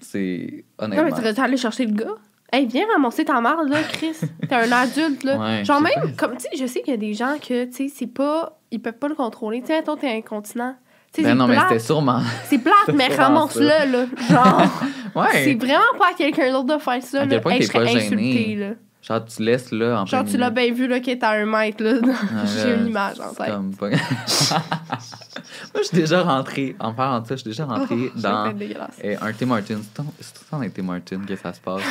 [0.00, 1.32] C'est Non, mais honnêtement.
[1.34, 2.14] tu aller chercher le gars.
[2.52, 4.16] Hey, viens ramasser ta marde, là, Chris.
[4.48, 5.38] T'es un adulte, là.
[5.38, 7.72] Ouais, Genre, même, comme, tu sais, je sais qu'il y a des gens que, tu
[7.72, 8.58] sais, c'est pas.
[8.72, 9.60] Ils peuvent pas le contrôler.
[9.60, 10.74] Tu sais, toi, t'es incontinent.
[11.22, 11.66] Ben c'est non, mais plate.
[11.70, 12.20] c'était sûrement.
[12.48, 13.10] C'est plate, mais
[13.52, 13.86] ça.
[13.86, 14.06] là.
[14.30, 14.62] Genre,
[15.32, 17.26] c'est vraiment pas à quelqu'un d'autre de faire ça, À là.
[17.30, 17.90] quel point Hey, t'es je serais pas
[18.56, 18.70] là.
[19.02, 21.46] Genre, tu laisses là en Genre, tu l'as bien vu, là, qu'il est à un
[21.46, 21.94] mètre, là.
[22.04, 23.52] Ah, J'ai une image en tête.
[23.52, 23.88] comme pas-
[25.74, 28.54] Moi, je suis déjà rentrée, en parlant de ça, je suis déjà rentrée Oh, dans
[29.04, 29.80] euh, un Tim Hortons.
[30.20, 31.82] C'est tout dans les Tim Hortons que ça se passe.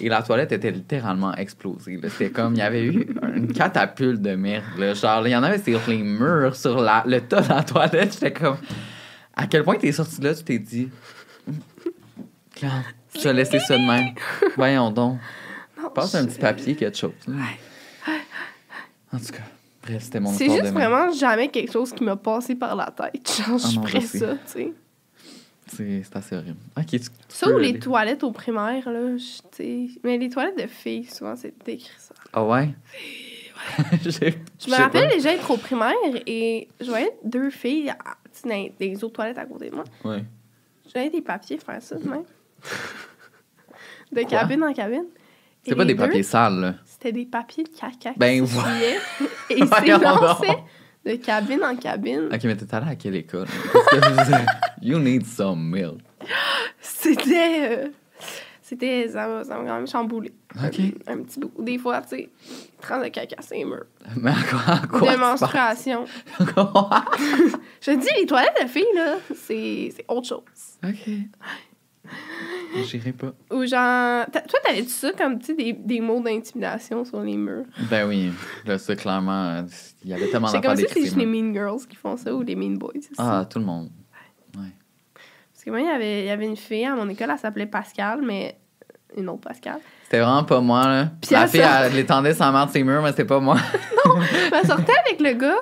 [0.00, 2.00] Et la toilette était littéralement explosée.
[2.08, 4.64] C'était comme, il y avait eu une catapulte de merde.
[4.78, 4.94] là.
[4.94, 8.12] Genre, il y en avait sur les murs, sur la, le tas de la toilette.
[8.14, 8.56] J'étais comme,
[9.36, 10.88] à quel point t'es sorti là, tu t'es dit,
[13.16, 14.14] je vais laisser ça de même.
[14.56, 15.18] Voyons donc.
[15.94, 17.12] Passe un petit papier, quelque chose.
[17.26, 17.34] là.
[19.12, 19.42] En tout cas,
[19.98, 23.28] c'était mon C'est juste vraiment jamais quelque chose qui m'a passé par la tête.
[23.46, 24.72] Genre, je non, je ferais ça, tu sais.
[25.72, 26.58] C'est assez horrible.
[26.76, 26.98] Ok, tu
[27.28, 27.78] Ça ou les aller.
[27.78, 29.86] toilettes au primaire, là, je- tu sais.
[30.02, 32.14] Mais les toilettes de filles, souvent, c'est décrit ça.
[32.32, 32.70] Ah ouais?
[34.02, 35.14] Je me rappelle pas.
[35.14, 35.92] déjà être au primaire
[36.26, 37.92] et je voyais deux filles
[38.32, 39.84] sais, dans les- des autres toilettes à côté de moi.
[40.04, 40.24] Ouais.
[40.86, 42.24] Je voyais des papiers faire ça de même.
[44.12, 44.24] de Quoi?
[44.24, 45.04] cabine en cabine.
[45.64, 46.74] C'est pas des deux, papiers sales, là.
[47.02, 48.98] C'était des papiers de caca Ben, qui ouais.
[49.50, 49.70] et donc.
[51.06, 52.28] de cabine en cabine.
[52.30, 53.46] Ok, mais t'es allé à quelle école?
[53.72, 54.34] Parce que
[54.82, 56.00] you need some milk.
[56.78, 57.70] C'était.
[57.70, 57.88] euh,
[58.60, 59.08] c'était.
[59.08, 60.30] Ça m'a quand même chamboulé.
[60.62, 60.78] Ok.
[61.06, 61.52] Un, un petit bout.
[61.58, 62.28] Des fois, tu sais,
[62.82, 63.86] trace de caca, c'est murs.
[64.16, 66.04] Mais à quoi, à quoi menstruation.
[66.38, 70.42] Je te dis, les toilettes de filles, là, c'est c'est autre chose.
[70.84, 71.12] ok.
[72.88, 73.32] J'irai pas.
[73.50, 74.26] Ou genre.
[74.30, 77.64] Toi, t'avais-tu ça comme, tu sais, des, des mots d'intimidation sur les murs?
[77.90, 78.30] Ben oui,
[78.64, 79.64] là, ça, clairement,
[80.04, 82.32] il y avait tellement C'est d'affaires comme si c'est les Mean Girls qui font ça
[82.34, 82.90] ou les Mean Boys.
[82.96, 83.08] aussi.
[83.18, 83.90] Ah, tout le monde.
[84.54, 87.38] Parce que moi, il y avait, il y avait une fille à mon école, elle
[87.38, 88.56] s'appelait Pascal, mais
[89.14, 89.78] une autre Pascal.
[90.04, 91.10] C'était vraiment pas moi, là.
[91.20, 93.58] Puis La elle fille, sort- elle l'étendait sans merde ses murs, mais c'était pas moi.
[94.54, 95.58] elle sortait avec le gars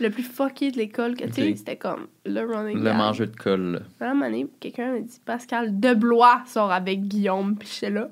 [0.00, 3.36] le plus fucké de l'école, que tu sais, c'était comme le running Le mangeur de
[3.36, 3.82] colle.
[4.00, 7.56] À un moment donné, quelqu'un m'a dit Pascal Deblois sort avec Guillaume.
[7.56, 8.08] Puis j'étais là.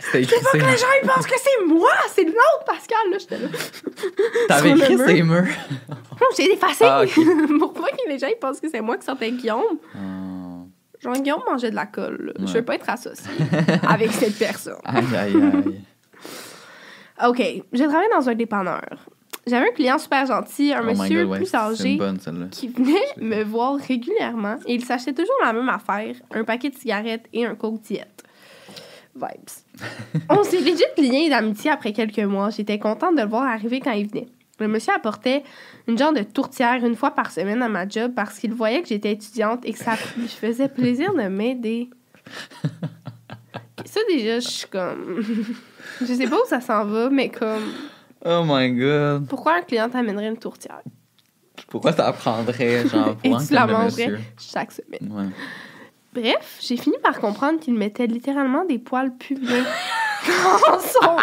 [0.00, 2.98] C'était écrit Faut que les gens ils pensent que c'est moi, c'est l'autre Pascal.
[3.10, 3.48] Là, j'étais là.
[4.48, 5.44] T'avais écrit murs.
[5.88, 6.84] Non, j'ai effacé.
[6.86, 7.02] Ah.
[7.58, 9.62] Pourquoi que les gens ils pensent que c'est moi qui sortais avec Guillaume?
[9.96, 10.68] Oh.
[11.00, 12.26] Genre, Guillaume mangeait de la colle.
[12.26, 12.32] là.
[12.38, 12.52] Je Ouais.
[12.60, 13.30] veux pas être associée
[13.88, 14.76] avec cette personne.
[14.84, 15.80] Aïe, aïe, aïe.
[17.28, 17.38] OK,
[17.72, 19.06] j'ai travaillé dans un dépanneur.
[19.46, 22.18] J'avais un client super gentil, un Oh monsieur God, ouais, plus âgé bonne,
[22.50, 26.76] qui venait me voir régulièrement et il s'achetait toujours la même affaire, un paquet de
[26.76, 28.22] cigarettes et un coke diète.
[29.14, 29.84] Vibes.
[30.30, 32.50] On s'est legit liés d'amitié après quelques mois.
[32.50, 34.26] J'étais contente de le voir arriver quand il venait.
[34.58, 35.42] Le monsieur apportait
[35.88, 38.88] une genre de tourtière une fois par semaine à ma job parce qu'il voyait que
[38.88, 41.90] j'étais étudiante et que ça lui faisait plaisir de m'aider.
[43.84, 45.22] Ça, déjà, je suis comme.
[46.00, 47.62] je sais pas où ça s'en va, mais comme.
[48.24, 49.26] Oh my god.
[49.28, 50.80] Pourquoi un client t'amènerait une tourtière?
[51.68, 54.18] Pourquoi ça prendrait, genre, Et pour un tu la monsieur?
[54.38, 55.12] chaque semaine.
[55.12, 55.26] Ouais.
[56.14, 59.64] Bref, j'ai fini par comprendre qu'il mettait littéralement des poils pubiens
[60.26, 61.16] dans son...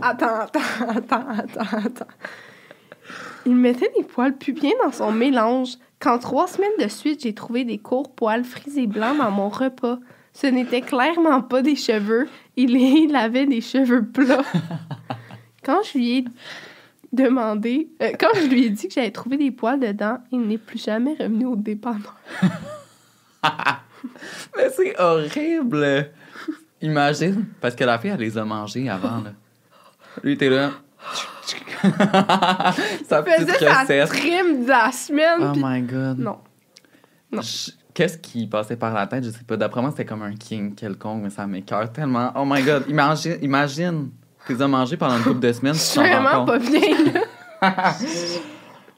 [0.00, 2.06] Attends, attends, attends, attends, attends.
[3.46, 5.74] Il mettait des poils pubiens dans son mélange.
[6.00, 9.98] Quand trois semaines de suite, j'ai trouvé des courts poils frisés blancs dans mon repas.
[10.32, 12.26] Ce n'était clairement pas des cheveux.
[12.56, 14.42] Il, il avait des cheveux plats.
[15.64, 16.24] Quand je lui ai
[17.12, 20.58] demandé, euh, quand je lui ai dit que j'avais trouvé des poils dedans, il n'est
[20.58, 22.16] plus jamais revenu au dépanneur.
[24.56, 26.10] Mais c'est horrible!
[26.82, 29.32] Imagine, parce que la fille, elle les a mangés avant, là.
[30.22, 30.72] Lui, t'es là.
[31.84, 35.40] Il faisait sa trim de la semaine.
[35.40, 36.18] Oh my god.
[36.18, 36.38] Non.
[37.92, 39.24] Qu'est-ce qui passait par la tête?
[39.24, 39.56] Je sais pas.
[39.56, 42.32] D'après moi, c'était comme un king quelconque, mais ça m'écoeure tellement.
[42.36, 42.84] Oh my god.
[42.88, 44.10] Imagine, imagine.
[44.46, 46.80] Tu les as mangés pendant une couple de semaines, Je suis vraiment pas bien.
[47.62, 47.94] là.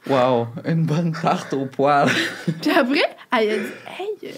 [0.09, 2.09] Wow, une bonne tarte au poil.
[2.63, 4.33] Puis après, elle a dit Hey, euh,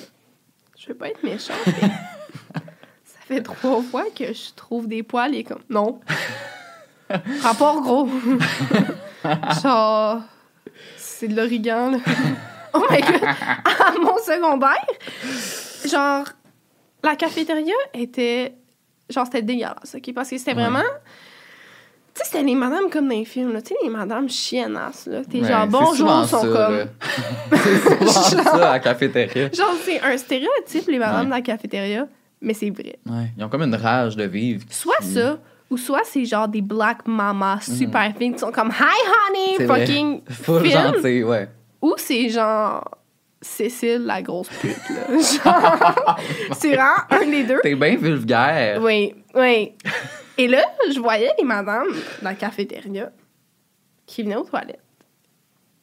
[0.79, 1.59] je veux pas être méchante.
[1.67, 1.73] mais
[3.05, 6.01] ça fait trois fois que je trouve des poils et comme Non.
[7.43, 8.09] Rapport gros.
[9.63, 10.23] Genre,
[10.97, 11.99] c'est de l'origan, là.
[12.73, 13.23] Oh my god!
[13.25, 14.87] À mon secondaire,
[15.87, 16.25] genre,
[17.03, 18.55] la cafétéria était.
[19.11, 20.13] Genre, c'était dégueulasse, OK?
[20.15, 20.63] Parce que c'était Ouais.
[20.63, 20.83] vraiment.
[22.15, 23.63] Tu sais, c'était les madames comme dans les films, là.
[23.63, 25.21] Tu sais, les madames chiennasses, là.
[25.31, 26.87] T'es Ouais, genre, bonjour, sont ça, comme.
[27.63, 29.49] c'est souvent ça à la cafétéria.
[29.53, 31.25] Genre, c'est un stéréotype, les madames Ouais.
[31.27, 32.07] de la cafétéria,
[32.41, 32.99] mais c'est vrai.
[33.07, 34.65] Ouais, ils ont comme une rage de vivre.
[34.71, 35.39] Soit ça,
[35.71, 38.97] ou soit c'est genre des black mamas super fines qui sont comme Hi
[39.31, 39.67] honey, Mhm.
[39.77, 41.49] Fucking Full gentil, ouais.
[41.81, 42.98] Ou c'est genre
[43.41, 45.07] Cécile, la grosse pute, là.
[45.11, 46.19] Genre,
[46.59, 47.61] c'est vraiment un des deux.
[47.63, 48.81] T'es bien vulgaire.
[48.83, 49.73] Oui, oui.
[50.37, 53.11] Et là, je voyais les madames de la cafétéria
[54.07, 54.81] qui venaient aux toilettes.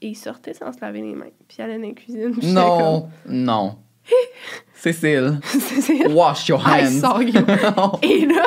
[0.01, 1.29] Et ils sortaient sans se laver les mains.
[1.47, 2.35] Puis ils allaient dans la cuisine.
[2.37, 3.77] puis Non, non.
[4.75, 6.99] Cécile, Cécile, wash your I hands.
[7.01, 7.33] saw you.
[8.03, 8.45] Et là,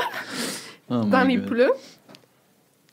[0.90, 1.46] Oh dans les God.
[1.46, 1.72] plats,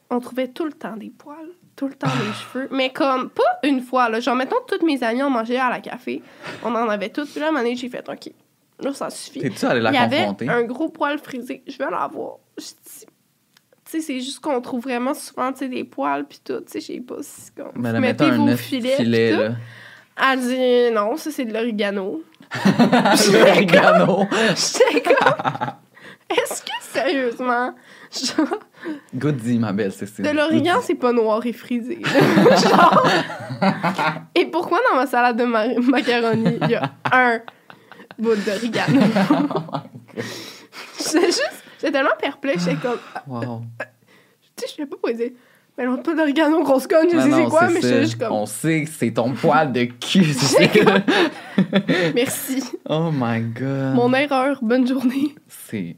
[0.10, 2.68] on trouvait tout le temps des poils, tout le temps des cheveux.
[2.72, 4.20] Mais comme, pas une fois, là.
[4.20, 6.22] Genre, mettons, toutes mes amies ont mangé à la café.
[6.64, 7.30] On en avait toutes.
[7.30, 8.32] Puis là, à un moment donné, j'ai fait, OK,
[8.80, 9.40] là, ça suffit.
[9.40, 11.64] T'es-tu allé la Il y avait un gros poil frisé.
[11.68, 12.38] Je vais l'avoir.
[12.58, 13.06] Je dis,
[13.86, 16.62] tu sais, c'est juste qu'on trouve vraiment souvent, tu sais, des poils, puis tout.
[16.62, 17.72] Tu sais, je sais pas si comme.
[17.76, 19.52] Mais là, mettez mettons vos filets, filet, là.
[20.32, 22.24] Elle dit, non, ça, c'est de l'origano.
[23.34, 24.26] L'origano.
[24.56, 25.34] J'étais comme,
[26.30, 27.76] est-ce que sérieusement,
[28.12, 28.60] genre,
[29.16, 30.26] Goody, ma belle Cécile.
[30.26, 32.00] De l'origan, c'est pas noir et frisé.
[32.04, 33.04] Genre.
[34.36, 37.40] Et pourquoi dans ma salade de ma- macaroni, il y a un
[38.20, 39.02] bout d'origano?
[40.98, 41.64] J'étais juste.
[41.80, 43.00] J'étais tellement perplexe, j'étais comme.
[43.28, 43.62] Wow.
[44.56, 45.32] Tu sais, je sais pas quoi dire.
[45.78, 48.32] Mais non, pas d'origano, grosse conne, je sais c'est quoi, mais j'étais juste comme.
[48.32, 50.26] On sait que c'est ton poil de cul.
[52.16, 52.64] Merci.
[52.90, 53.94] oh my god.
[53.96, 55.36] Mon erreur, bonne journée.
[55.48, 55.98] C'est.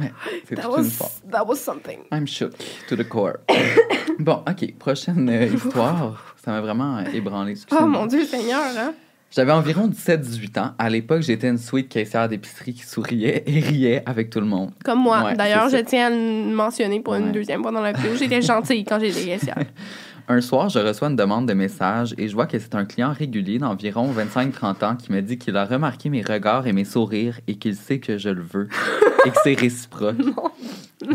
[0.00, 0.12] Ouais,
[0.48, 1.10] c'est That toute une was, fois.
[1.30, 1.98] that was something.
[2.12, 2.52] I'm shook
[2.88, 3.38] to the core.
[4.18, 4.74] bon, OK.
[4.78, 6.34] Prochaine euh, histoire.
[6.42, 7.54] Ça m'a vraiment euh, ébranlé.
[7.72, 8.94] Oh mon Dieu, Seigneur, hein?
[9.32, 10.70] J'avais environ 17-18 ans.
[10.76, 14.72] À l'époque, j'étais une sweet caissière d'épicerie qui souriait et riait avec tout le monde.
[14.84, 15.22] Comme moi.
[15.22, 18.16] Ouais, D'ailleurs, je tiens à le mentionner pour une deuxième fois dans la vidéo.
[18.16, 19.58] J'étais gentille quand j'étais caissière.
[20.32, 23.12] Un soir, je reçois une demande de message et je vois que c'est un client
[23.12, 27.40] régulier d'environ 25-30 ans qui me dit qu'il a remarqué mes regards et mes sourires
[27.48, 28.68] et qu'il sait que je le veux
[29.26, 30.14] et que c'est réciproque.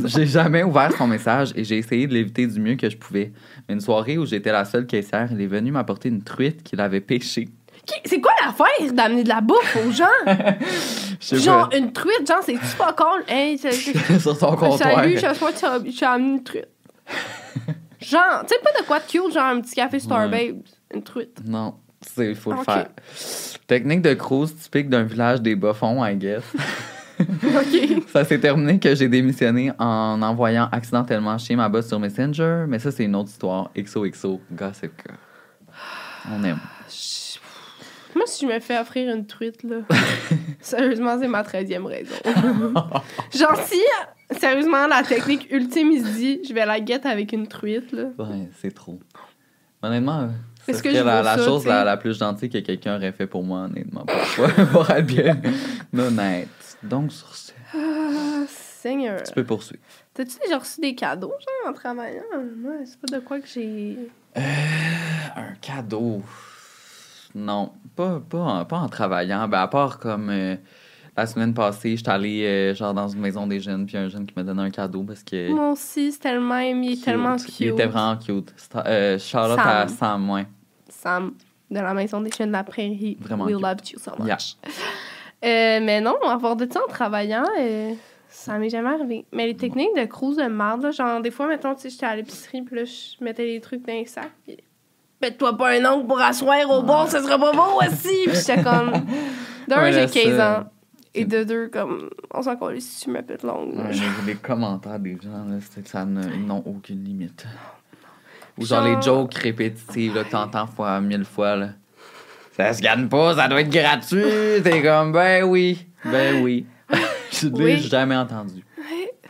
[0.04, 3.32] J'ai jamais ouvert son message et j'ai essayé de l'éviter du mieux que je pouvais.
[3.70, 7.00] Une soirée où j'étais la seule caissière, il est venu m'apporter une truite qu'il avait
[7.00, 7.48] pêchée.
[8.04, 10.06] C'est quoi l'affaire d'amener de la bouffe aux gens?
[11.22, 13.06] Genre, pas, une truite, genre, c'est-tu pas con?
[13.30, 14.78] Hey, c'est- c'est- sur son comptoir.
[14.78, 16.68] salut, je suis amené une truite.
[18.10, 20.52] Genre, tu sais pas de quoi de cute, genre un petit café Star Ouais.
[20.52, 20.62] Babes,
[20.94, 21.40] une truite.
[21.46, 22.88] Non, c'est- il faut le faire.
[23.68, 26.44] Technique de cruise typique d'un village des bas-fonds, I guess.
[27.20, 28.04] OK.
[28.12, 32.78] Ça s'est terminé que j'ai démissionné en envoyant accidentellement chez ma boss sur Messenger, mais
[32.80, 33.72] ça, c'est une autre histoire.
[33.78, 35.18] XOXO, Gossip Girl.
[36.32, 36.60] On aime.
[38.16, 39.78] Moi, si je me fais offrir une truite, là,
[40.62, 42.16] sérieusement, c'est ma 13e raison.
[43.36, 43.82] genre, si,
[44.32, 48.06] sérieusement, la technique ultime, il se dit, je vais la guette avec une truite, là.
[48.18, 49.00] Ouais, c'est trop.
[49.82, 50.22] Honnêtement,
[50.68, 53.12] euh, serait je la, vaux la ça, chose la, la plus gentille que quelqu'un aurait
[53.12, 54.06] fait pour moi, honnêtement.
[54.36, 55.40] Pour, pour être bien
[55.98, 56.48] honnête.
[56.82, 59.22] Donc, sur ce, Ah, Seigneur.
[59.24, 59.82] tu peux poursuivre.
[60.14, 62.24] T'as-tu déjà reçu des cadeaux, genre, en travaillant?
[62.58, 63.98] Moi, c'est pas de quoi que j'ai...
[64.36, 66.22] Un cadeau.
[67.34, 69.48] Non, pas, pas, en, pas en travaillant.
[69.48, 70.56] Ben, à part comme euh,
[71.18, 74.26] la semaine passée, j'étais allée euh, genre dans une maison des jeunes, puis un jeune
[74.26, 75.50] qui m'a donné un cadeau parce que.
[75.52, 76.58] Moi aussi, c'est tellement...
[76.60, 77.06] Il est cute.
[77.06, 77.60] tellement cute.
[77.60, 78.54] Il était vraiment cute.
[78.76, 79.98] Euh, shout out à Sam.
[79.98, 80.46] Sam, ouais.
[80.90, 81.34] Sam,
[81.72, 83.18] de la maison des chiens de la prairie.
[83.22, 83.62] Vraiment We cute.
[83.64, 84.28] love you so much.
[84.28, 84.38] Yeah.
[85.44, 87.44] Euh, mais non, avoir de ça en travaillant,
[88.30, 89.26] ça m'est jamais arrivé.
[89.32, 92.06] Mais les techniques de cruise de merde, là, genre, des fois, mettons, tu sais, j'étais
[92.06, 94.58] à l'épicerie, puis là, je mettais des trucs dans les sacs, puis
[95.22, 98.26] mets-toi pas un ongle pour asseoir au bord, ça sera pas beau aussi!
[98.28, 98.92] Puis j'étais comme,
[99.68, 100.64] d'un, Ouais, j'ai 15 ça- ans.
[101.18, 103.76] Et de deux, comme, on s'en colle si tu m'appelles longue.
[103.78, 103.92] Ouais,
[104.26, 107.46] les commentaires des gens, là, c'est- ça n'ont aucune limite.
[108.58, 111.56] Ou genre Genre- les jokes répétitives là, que t'entends fois mille fois.
[111.56, 111.70] Là.
[112.56, 114.24] Ça se gagne pas, ça doit être gratuit.
[114.64, 116.66] T'es comme, ben oui, ben oui.
[117.32, 117.82] Je l'ai Oui.
[117.82, 118.64] jamais entendu.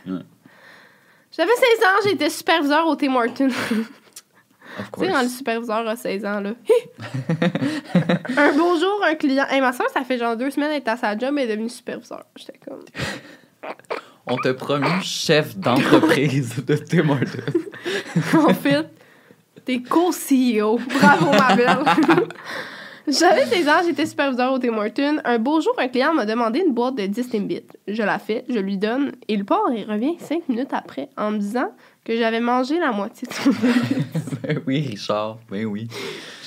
[0.04, 3.48] J'avais 16 ans, j'étais superviseur au Tim Hortons.
[4.76, 6.50] Tu sais, quand le superviseur a 16 ans, là.
[8.36, 9.46] un beau jour, un client.
[9.48, 11.54] Hey, ma soeur, ça fait genre deux semaines qu'elle est à sa job, elle est
[11.54, 12.24] devenue superviseur.
[12.36, 12.84] J'étais comme.
[14.26, 17.10] On t'a promu chef d'entreprise de Tim
[18.40, 18.88] en fait,
[19.64, 20.80] t'es co-CEO.
[20.98, 21.78] Bravo, ma belle.
[23.06, 25.18] J'avais 16 ans, j'étais superviseur au Tim Hortons.
[25.24, 27.62] Un beau jour, un client m'a demandé une boîte de 10 Timbits.
[27.86, 29.12] Je la fais, je lui donne.
[29.28, 31.70] Il part et revient 5 minutes après en me disant
[32.06, 33.50] que j'avais mangé la moitié de son
[34.42, 35.88] ben oui, Richard, ben oui.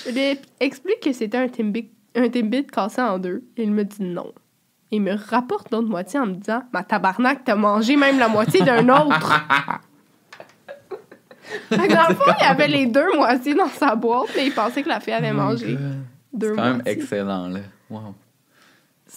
[0.05, 3.43] Je lui explique que c'était un Timbit, un Timbit cassé en deux.
[3.57, 4.31] Il me dit non.
[4.89, 8.61] Il me rapporte l'autre moitié en me disant Ma tabarnak, t'as mangé même la moitié
[8.61, 9.45] d'un autre.
[11.69, 14.53] Fait que dans le fond, il avait les deux moitiés dans sa boîte, mais il
[14.53, 15.77] pensait que la fille avait mangé
[16.31, 17.59] deux C'est quand même excellent, là.
[17.89, 18.15] Wow.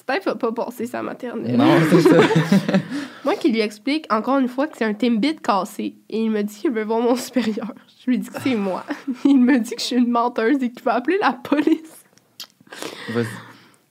[0.02, 1.56] Steph a pas passé sa maternelle.
[1.56, 2.16] Non, c'est ça.
[3.24, 6.42] Moi qui lui explique encore une fois que c'est un Timbit cassé, et il me
[6.42, 7.72] dit qu'il veut voir mon supérieur.
[8.04, 8.84] Je lui dis que c'est moi.
[9.24, 12.04] Il me dit que je suis une menteuse et qu'il va appeler la police.
[13.10, 13.26] Vas-y.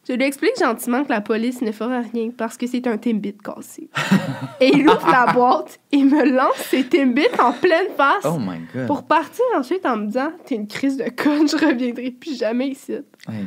[0.06, 3.38] Je lui explique gentiment que la police ne fera rien parce que c'est un Timbit
[3.38, 3.90] cassé.
[4.60, 8.60] Et il ouvre la boîte et me lance ses Timbits en pleine face Oh my
[8.74, 8.88] god.
[8.88, 12.68] pour partir ensuite en me disant T'es une crise de conne, je reviendrai plus jamais
[12.70, 12.94] ici.
[13.30, 13.46] Hey.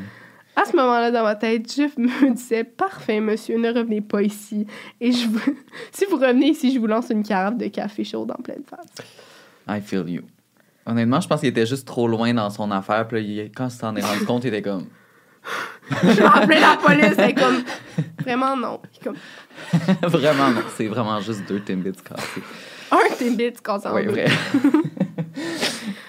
[0.57, 4.67] À ce moment-là, dans ma tête, je me disais Parfait, monsieur, ne revenez pas ici.
[5.01, 5.40] Et je vous...
[5.93, 9.07] si vous revenez ici, je vous lance une carafe de café chaud en pleine face.
[9.69, 10.23] I feel you.
[10.87, 13.09] Honnêtement, je pense qu'il était juste trop loin dans son affaire.
[13.09, 14.87] Puis là, quand il s'en est rendu compte, il était comme.
[15.90, 17.19] Je vais appeler la police.
[17.19, 17.62] Est comme
[18.21, 18.81] Vraiment non.
[19.03, 19.17] Comme
[20.03, 22.43] vraiment non, c'est vraiment juste deux Timbits cassés.
[22.90, 24.27] Un Timbit cassé Oui, vrai.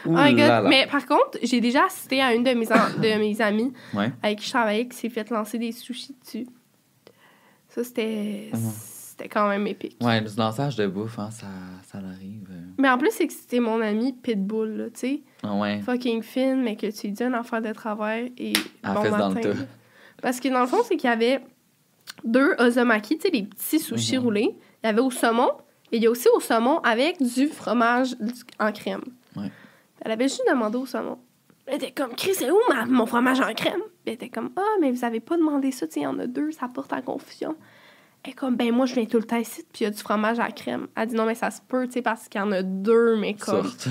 [0.05, 0.37] Ouh Oh my God.
[0.39, 0.69] là là.
[0.69, 4.11] Mais par contre, j'ai déjà assisté à une de mes, de mes amies Ouais.
[4.21, 6.47] avec qui je travaillais qui s'est fait lancer des sushis dessus.
[7.69, 8.59] Ça, c'était Mhm.
[8.71, 9.97] c'était quand même épique.
[10.01, 11.47] Ouais, le lançage de bouffe, hein, ça,
[11.87, 12.47] ça l'arrive.
[12.51, 12.61] euh.
[12.77, 15.21] Mais en plus, c'est que c'était mon ami Pitbull, là, tu sais.
[15.43, 15.81] Ah ouais.
[15.81, 19.11] Fucking fine, mais que tu lui dis un affaire de travers et Elle bon fesse
[19.11, 19.53] dans le matin.
[20.21, 21.41] Parce que dans le fond, c'est qu'il y avait
[22.23, 24.23] deux ozomaki, tu sais, les petits sushis Mhm.
[24.23, 24.55] roulés.
[24.83, 25.49] Il y avait au saumon
[25.91, 29.03] et il y a aussi au saumon avec du fromage du- en crème.
[29.35, 29.51] Ouais.
[30.01, 31.17] Elle avait juste demandé au saumon.
[31.67, 33.81] Elle était comme, Chris, c'est où ma- mon fromage en crème?
[34.05, 36.19] Elle était comme, ah, mais vous avez pas demandé ça, tu sais, il y en
[36.19, 37.55] a deux, ça porte à confusion.
[38.23, 39.91] Elle est comme, ben moi, je viens tout le temps ici, puis il y a
[39.91, 40.87] du fromage à crème.
[40.95, 43.15] Elle dit, non, mais ça se peut, tu sais, parce qu'il y en a deux,
[43.17, 43.87] mais comme, Sorte.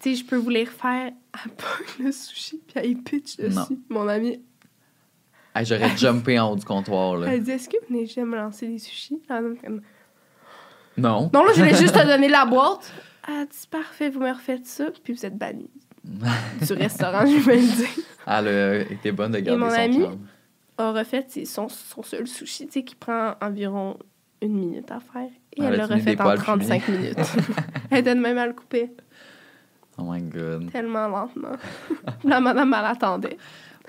[0.00, 3.54] tu sais, je peux vous les refaire à peu le sushi, puis elle pitch dessus.
[3.54, 3.66] Non.
[3.90, 4.40] Mon amie,
[5.54, 7.30] Hey, J'aurais jumpé en haut du comptoir, là.
[7.34, 9.20] elle dit, est-ce que vous venez jamais me lancer des sushis?
[9.28, 9.82] Elle dit, comme,
[10.96, 11.30] Non.
[11.34, 12.90] non, là, je voulais juste te donner la boîte.
[13.28, 15.70] Elle dit, parfait, vous me refaites ça, puis vous êtes banni
[16.04, 18.04] du restaurant, je vais le dire.
[18.26, 20.00] Elle a été bonne de garder mon son ami?
[20.00, 20.18] charme.
[20.78, 23.96] a refait son, son seul sushi, tu sais, qui prend environ
[24.40, 25.28] une minute à faire.
[25.56, 27.16] Et Elle a l'a refait en poils 35 minutes.
[27.90, 28.90] elle était de même à le couper,
[29.98, 30.72] Oh my god.
[30.72, 31.52] tellement lentement.
[32.24, 33.36] La madame, elle attendait.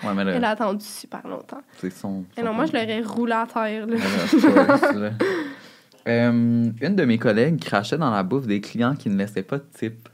[0.03, 1.61] Ouais, mais Elle a attendu super longtemps.
[1.79, 2.25] c'est son.
[2.37, 3.87] Et non, moi, je l'aurais roulé à terre.
[3.87, 3.97] Là.
[6.07, 6.31] Euh,
[6.81, 9.65] une de mes collègues crachait dans la bouffe des clients qui ne laissaient pas de
[9.73, 10.09] type.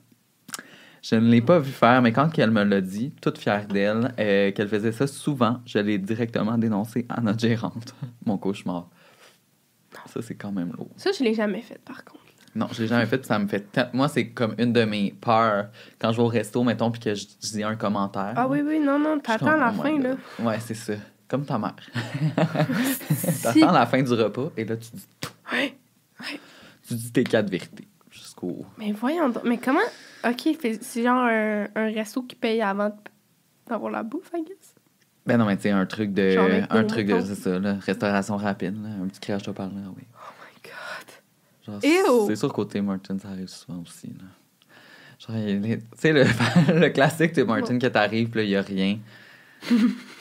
[1.01, 4.13] Je ne l'ai pas vu faire, mais quand elle me l'a dit, toute fière d'elle,
[4.19, 7.95] euh, qu'elle faisait ça souvent, je l'ai directement dénoncé à notre gérante.
[8.25, 8.89] Mon cauchemar.
[10.07, 10.89] Ça, c'est quand même lourd.
[10.97, 12.19] Ça, je l'ai jamais fait, par contre.
[12.55, 13.25] Non, je l'ai jamais fait.
[13.25, 13.65] Ça me fait.
[13.93, 15.67] Moi, c'est comme une de mes peurs
[15.99, 18.33] quand je vais au resto, mettons, puis que je, je dis un commentaire.
[18.35, 20.15] Ah oui, oui, non, non, t'attends la oh fin, là.
[20.39, 20.93] Ouais, c'est ça.
[21.27, 21.75] Comme ta mère.
[23.11, 23.41] Si.
[23.43, 25.05] T'attends la fin du repas et là, tu dis.
[26.89, 28.65] Tu dis tes quatre vérités jusqu'au.
[28.77, 29.43] Mais voyons donc.
[29.43, 29.79] Mais comment...
[30.25, 32.91] OK, c'est genre un, un resto qui paye avant
[33.67, 34.75] d'avoir la bouffe, I guess?
[35.25, 36.31] Ben non, mais tu sais, un truc de.
[36.31, 37.21] Genre un truc de.
[37.21, 37.75] C'est ça, là.
[37.79, 38.89] Restauration rapide, là.
[39.01, 40.03] Un petit crash de par là, oui.
[40.15, 41.81] Oh my God.
[41.81, 44.25] Genre, c'est sûr Tim Martin, ça arrive souvent aussi, là.
[45.19, 46.23] Genre, tu sais, le,
[46.79, 48.97] le classique Tim Martin que t'arrives, là, il y a rien.
[49.61, 49.77] puis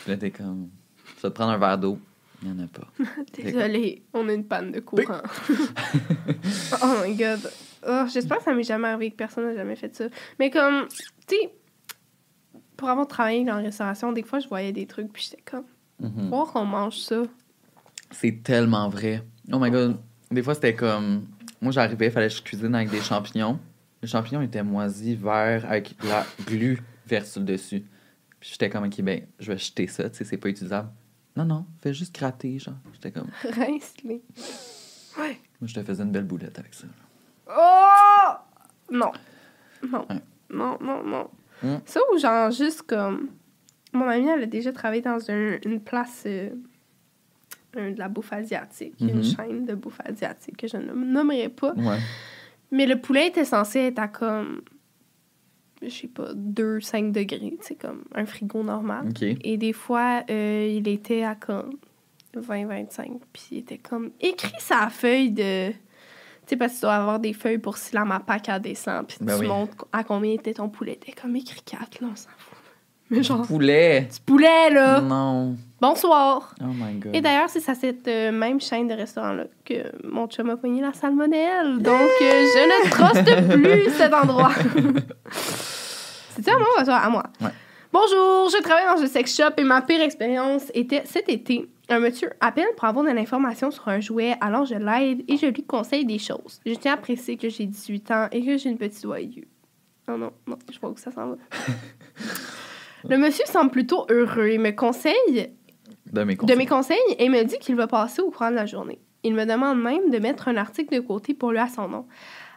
[0.07, 0.69] là, t'es comme.
[1.17, 1.99] Tu vas te prendre un verre d'eau.
[2.42, 2.87] Il n'y en a pas.
[3.35, 5.20] Désolée, on a une panne de courant.
[6.83, 7.40] oh my god.
[7.87, 10.07] Oh, J'espère que ça m'est jamais arrivé, que personne n'a jamais fait ça.
[10.38, 10.87] Mais comme,
[11.27, 11.53] tu sais,
[12.76, 15.64] pour avoir travaillé dans la restauration, des fois, je voyais des trucs, puis j'étais comme,
[16.01, 16.28] Mhm.
[16.28, 17.22] voir qu'on mange ça.
[18.12, 19.22] C'est tellement vrai.
[19.53, 19.97] Oh my god.
[20.30, 21.26] Des fois, c'était comme.
[21.61, 23.59] Moi, j'arrivais, il fallait que je cuisine avec des champignons.
[24.01, 27.82] Les champignons étaient moisis, verts, avec la glu verte sur le dessus.
[28.39, 30.89] Puis j'étais comme, ok, ben, je vais jeter ça, tu sais, c'est pas utilisable.
[31.39, 32.74] Non, non, fais juste gratter, genre.
[32.93, 33.28] J'étais comme.
[33.45, 34.22] Rince-les.
[35.18, 35.39] Ouais.
[35.61, 36.86] Moi, je te faisais une belle boulette avec ça.
[37.49, 38.34] Oh!
[38.93, 39.12] Non.
[39.89, 40.07] Non.
[40.11, 40.20] Ouais.
[40.51, 41.30] Non, non, non.
[41.62, 41.76] Mm.
[41.86, 43.28] Ça ou genre juste comme...
[43.93, 46.51] Mon amie, elle a déjà travaillé dans un- une place euh,
[47.76, 48.95] un- de la bouffe asiatique.
[49.01, 49.22] Une Mhm.
[49.24, 51.72] chaîne de bouffe asiatique que je ne nommerai pas.
[51.74, 51.99] Ouais.
[52.70, 54.61] Mais le poulet était censé être à comme...
[55.83, 57.57] Je sais pas, 2-5 degrés.
[57.61, 59.09] C'est comme un frigo normal.
[59.45, 61.74] Et des fois, euh, il était à comme
[62.37, 63.18] 20-25.
[63.33, 65.70] Puis il était comme écrit sa feuille de.
[65.70, 65.76] Tu
[66.47, 69.07] sais, parce que tu dois avoir des feuilles pour si la mapac elle descend.
[69.07, 69.47] Puis Ben tu oui.
[69.49, 70.97] montres à combien était ton poulet.
[70.97, 72.59] T'es comme écrit 4, là, on s'en fout.
[73.11, 74.03] Mais genre, Poulet!
[74.12, 75.01] du poulet, là.
[75.01, 75.57] Non.
[75.81, 76.55] Bonsoir.
[76.61, 77.14] Oh my god.
[77.14, 80.81] Et d'ailleurs, c'est à cette euh, même chaîne de restaurants-là que mon chum a pogné
[80.81, 81.79] la salmonelle.
[81.79, 84.51] Donc, euh, je ne truste plus cet endroit.
[85.31, 87.22] C'est-tu à moi ou à moi.
[87.41, 87.51] Ouais.
[87.93, 91.68] Bonjour, je travaille dans un sex shop et ma pire expérience était cet été.
[91.89, 95.47] Un monsieur appelle pour avoir de l'information sur un jouet, alors je l'aide et je
[95.47, 96.61] lui conseille des choses.
[96.66, 99.49] Je tiens à préciser que j'ai 18 ans et que j'ai une petite aiguë.
[100.09, 101.37] Oh non, non, je vois où ça s'en va.
[103.09, 105.51] Le monsieur semble plutôt heureux et me conseille
[106.13, 106.57] De mes de conseils.
[106.57, 109.01] mes conseils et me dit qu'il va passer au courant de la journée.
[109.25, 112.07] Il me demande même de mettre un article de côté pour lui à son nom.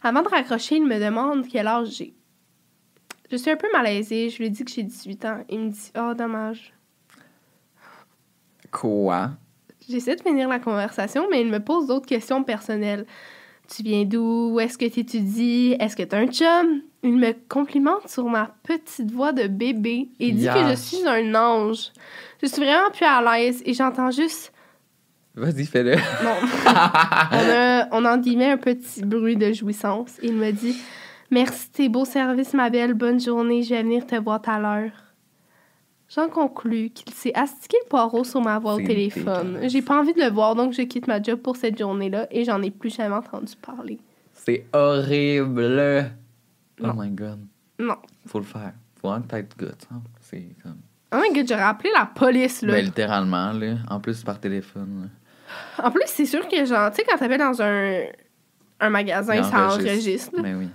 [0.03, 2.15] Avant de raccrocher, il me demande quel âge j'ai.
[3.31, 5.43] Je suis un peu malaisée, je lui dis que j'ai 18 ans.
[5.49, 6.73] Il me dit Oh, dommage.
[8.71, 9.31] Quoi?
[9.89, 13.05] J'essaie de finir la conversation, mais il me pose d'autres questions personnelles.
[13.67, 14.51] Tu viens d'où?
[14.53, 15.75] Où est-ce que tu étudies?
[15.79, 16.81] Est-ce que tu un chum?
[17.03, 21.33] Il me complimente sur ma petite voix de bébé et dit que je suis un
[21.33, 21.91] ange.
[22.41, 24.53] Je suis vraiment plus à l'aise et j'entends juste
[25.33, 25.95] Vas-y, fais-le.
[25.95, 26.35] Non.
[26.65, 30.17] on, a, on en guillemets un petit bruit de jouissance.
[30.21, 30.75] Il me dit
[31.31, 32.93] Merci tes beaux services, ma belle.
[32.93, 33.63] Bonne journée.
[33.63, 34.91] Je vais venir te voir tout à l'heure.
[36.13, 39.59] J'en conclus qu'il s'est astiqué le poireau sur ma voix au téléphone.
[39.63, 42.43] J'ai pas envie de le voir, donc je quitte ma job pour cette journée-là et
[42.43, 43.97] j'en ai plus jamais entendu parler.
[44.33, 46.11] C'est horrible.
[46.81, 46.93] Non.
[46.97, 47.39] Oh my god.
[47.79, 47.95] Non.
[48.27, 48.73] Faut le faire.
[49.01, 49.75] Faut vraiment que t'aies de good.
[49.91, 50.01] hein.
[50.19, 50.77] C'est comme.
[51.13, 52.73] Oh my god, j'aurais appelé la police, là.
[52.73, 53.75] Ben, littéralement, là.
[53.89, 55.09] En plus, par téléphone.
[55.77, 55.85] là.
[55.85, 58.03] En plus, c'est sûr que, genre, tu sais, quand t'appelles dans un,
[58.79, 59.91] un magasin, Il ça enregistre.
[59.91, 60.35] enregistre.
[60.37, 60.41] là.
[60.43, 60.67] Ben oui.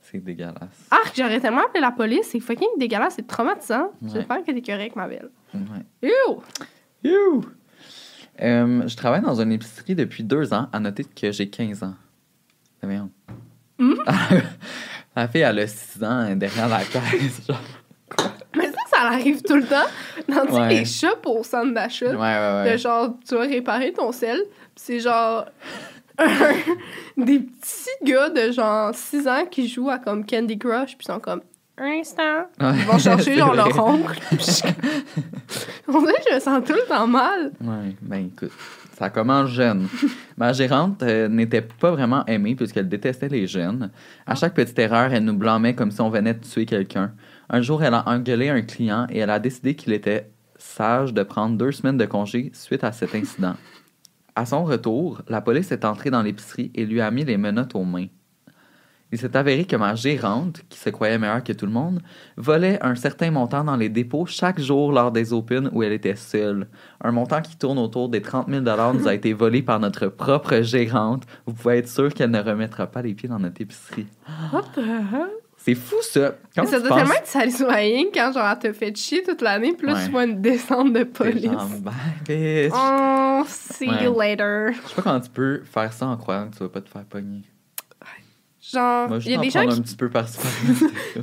[0.00, 0.86] C'est dégueulasse.
[0.90, 2.28] Ah, j'aurais tellement appelé la police.
[2.30, 3.90] C'est fucking dégueulasse, c'est traumatisant.
[4.00, 4.10] Ouais.
[4.14, 5.30] J'espère que t'es correct, ma belle.
[5.52, 6.10] Ouais.
[7.04, 7.40] Ew!
[8.42, 10.68] Euh, je travaille dans une épicerie depuis deux ans.
[10.72, 11.94] À noter que j'ai 15 ans.
[12.82, 13.10] Mais voyons.
[13.78, 13.94] Hmm?
[15.16, 17.40] la fille, elle a 6 ans derrière la caisse.
[17.48, 17.60] Genre.
[18.56, 19.86] Mais ça, ça arrive tout le temps
[20.28, 20.68] dans Ouais.
[20.70, 22.10] les shops au centre d'achat.
[22.12, 24.40] Ouais, ouais, De genre, tu vas réparer ton sel,
[24.74, 25.46] c'est genre
[27.16, 31.20] des petits gars de genre 6 ans qui jouent à comme Candy Crush, puis sont
[31.20, 31.42] comme
[31.78, 32.46] un instant.
[32.60, 34.18] Ils vont chercher genre leur oncle.
[35.88, 37.52] On dirait que je me sens tout le temps mal.
[37.60, 38.52] Ouais, ben écoute,
[38.96, 39.88] ça commence jeune.
[40.38, 43.90] Ma gérante euh, n'était pas vraiment aimée puisqu'elle détestait les jeunes.
[44.26, 47.12] À chaque petite erreur, elle nous blâmait comme si on venait de tuer quelqu'un.
[47.50, 51.22] Un jour, elle a engueulé un client et elle a décidé qu'il était sage de
[51.22, 53.54] prendre deux semaines de congé suite à cet incident.
[54.38, 57.74] À son retour, la police est entrée dans l'épicerie et lui a mis les menottes
[57.74, 58.08] aux mains.
[59.12, 62.00] Il s'est avéré que ma gérante, qui se croyait meilleure que tout le monde,
[62.36, 66.16] volait un certain montant dans les dépôts chaque jour lors des Open où elle était
[66.16, 66.66] seule.
[67.00, 68.62] Un montant qui tourne autour des 30 000
[68.94, 71.22] nous a été volé par notre propre gérante.
[71.46, 74.08] Vous pouvez être sûr qu'elle ne remettra pas les pieds dans notre épicerie.
[74.52, 75.28] What the hell?
[75.58, 76.34] C'est fou, ça!
[76.54, 79.74] Comment ça doit penses- tellement être satisfying quand genre elle te fait chier toute l'année,
[79.82, 80.04] là Ouais.
[80.04, 81.44] tu vois une descente de police.
[81.44, 81.94] genre, bye,
[82.26, 82.72] bitch.
[82.76, 84.36] Oh, see you Ouais.
[84.36, 84.72] later.
[84.74, 86.88] Je sais pas comment tu peux faire ça en croyant que tu vas pas te
[86.88, 87.42] faire pogner.
[88.72, 90.10] Genre, il y a des en gens qui un petit peu.
[90.14, 90.24] Genre,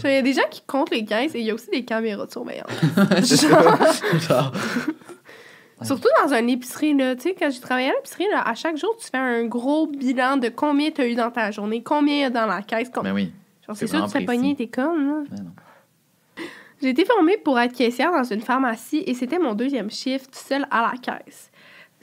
[0.06, 1.84] Il y a des gens qui comptent les caisses et il y a aussi des
[1.84, 2.70] caméras de surveillance.
[4.28, 4.52] Genre,
[5.82, 7.16] Surtout dans une épicerie, là.
[7.16, 9.88] Tu sais, quand j'ai travaillé à l'épicerie, là, à chaque jour, tu fais un gros
[9.88, 12.62] bilan de combien tu as eu dans ta journée, combien il y a dans la
[12.62, 12.90] caisse.
[12.90, 13.32] com- ben oui.
[13.68, 15.24] Genre, c'est sûr que tu fais pogner tes connes, là.
[15.30, 15.52] Ben non.
[16.82, 20.66] J'ai été formée pour être caissière dans une pharmacie et c'était mon deuxième shift seul
[20.70, 21.50] à la caisse.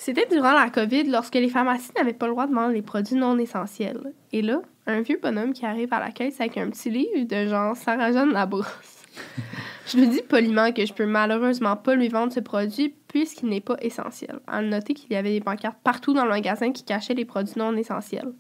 [0.01, 3.16] C'était durant la COVID lorsque les pharmacies n'avaient pas le droit de vendre les produits
[3.16, 4.14] non essentiels.
[4.32, 7.46] Et là, un vieux bonhomme qui arrive à la caisse avec un petit livre de
[7.46, 9.05] genre Sarah-Jeanne Labrousse.
[9.86, 13.61] je lui dis poliment que je peux malheureusement pas lui vendre ce produit puisqu'il n'est
[13.61, 14.40] pas essentiel.
[14.46, 17.59] À noter qu'il y avait des pancartes partout dans le magasin qui cachaient les produits
[17.59, 18.32] non essentiels.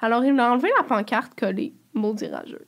[0.00, 2.66] Alors il m'a enlevé la pancarte collée, maudit rageux.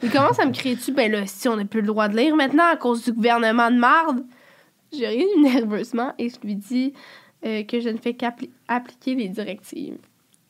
[0.00, 2.16] Il commence à me crier dessus, ben là, si on n'a plus le droit de
[2.16, 4.24] lire maintenant à cause du gouvernement de marde.
[4.92, 6.94] Je ris nerveusement et je lui dis
[7.44, 9.98] euh, que je ne fais qu'appliquer les directives.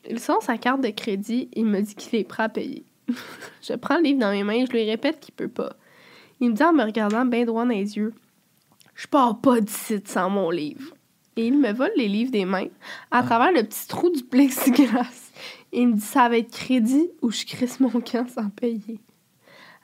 [0.09, 2.83] Il sort sa carte de crédit et il me dit qu'il est prêt à payer.
[3.61, 5.73] je prends le livre dans mes mains et je lui répète qu'il peut pas.
[6.39, 8.13] Il me dit en me regardant bien droit dans les yeux
[8.95, 10.93] Je pars pas d'ici sans mon livre.
[11.37, 12.67] et il me vole les livres des mains
[13.11, 15.31] à travers le petit trou du plexiglas.
[15.71, 18.99] Il me dit ça va être crédit ou je crisse mon camp sans payer.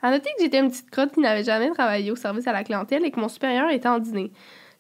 [0.02, 2.64] À noter que j'étais une petite crotte qui n'avait jamais travaillé au service à la
[2.64, 4.32] clientèle et que mon supérieur était en dîner.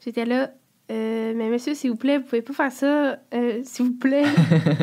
[0.03, 0.51] J'étais là,
[0.89, 4.23] euh, mais monsieur, s'il vous plaît, vous pouvez pas faire ça, euh, s'il vous plaît.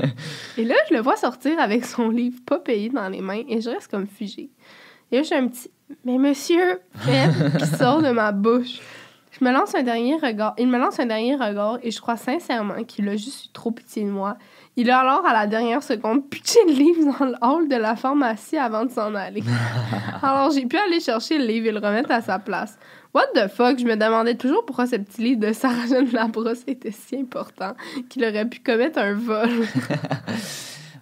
[0.58, 3.60] et là, je le vois sortir avec son livre pas payé dans les mains et
[3.60, 4.50] je reste comme figée.
[5.10, 5.70] Et là, j'ai un petit,
[6.04, 6.80] mais monsieur,
[7.58, 8.80] qui sort de ma bouche.
[9.38, 10.54] Je me lance un dernier regard.
[10.58, 13.72] Il me lance un dernier regard et je crois sincèrement qu'il a juste eu trop
[13.72, 14.36] pitié de moi.
[14.76, 17.96] Il a alors, à la dernière seconde, pitché le livre dans le hall de la
[17.96, 19.42] pharmacie avant de s'en aller.
[20.22, 22.78] alors, j'ai pu aller chercher le livre et le remettre à sa place.
[23.14, 23.78] What the fuck?
[23.78, 27.74] Je me demandais toujours pourquoi ce petit livre de Sarah Jeanne Labrosse était si important
[28.08, 29.48] qu'il aurait pu commettre un vol.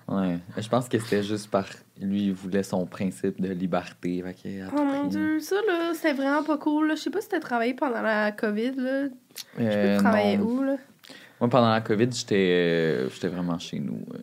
[0.08, 0.36] Ouais.
[0.58, 1.64] Je pense que c'était juste par.
[2.00, 4.22] Lui, il voulait son principe de liberté.
[4.22, 6.88] fait Oh mon dieu, ça là, c'était vraiment pas cool.
[6.88, 6.94] là.
[6.96, 8.72] Je sais pas si t'as travaillé pendant la COVID.
[8.76, 9.04] Là.
[9.34, 10.44] Tu Euh, peux travailler non.
[10.44, 10.62] où?
[10.64, 10.76] Là?
[11.40, 14.04] Moi, pendant la COVID, j'étais euh, j'étais vraiment chez nous.
[14.14, 14.18] euh.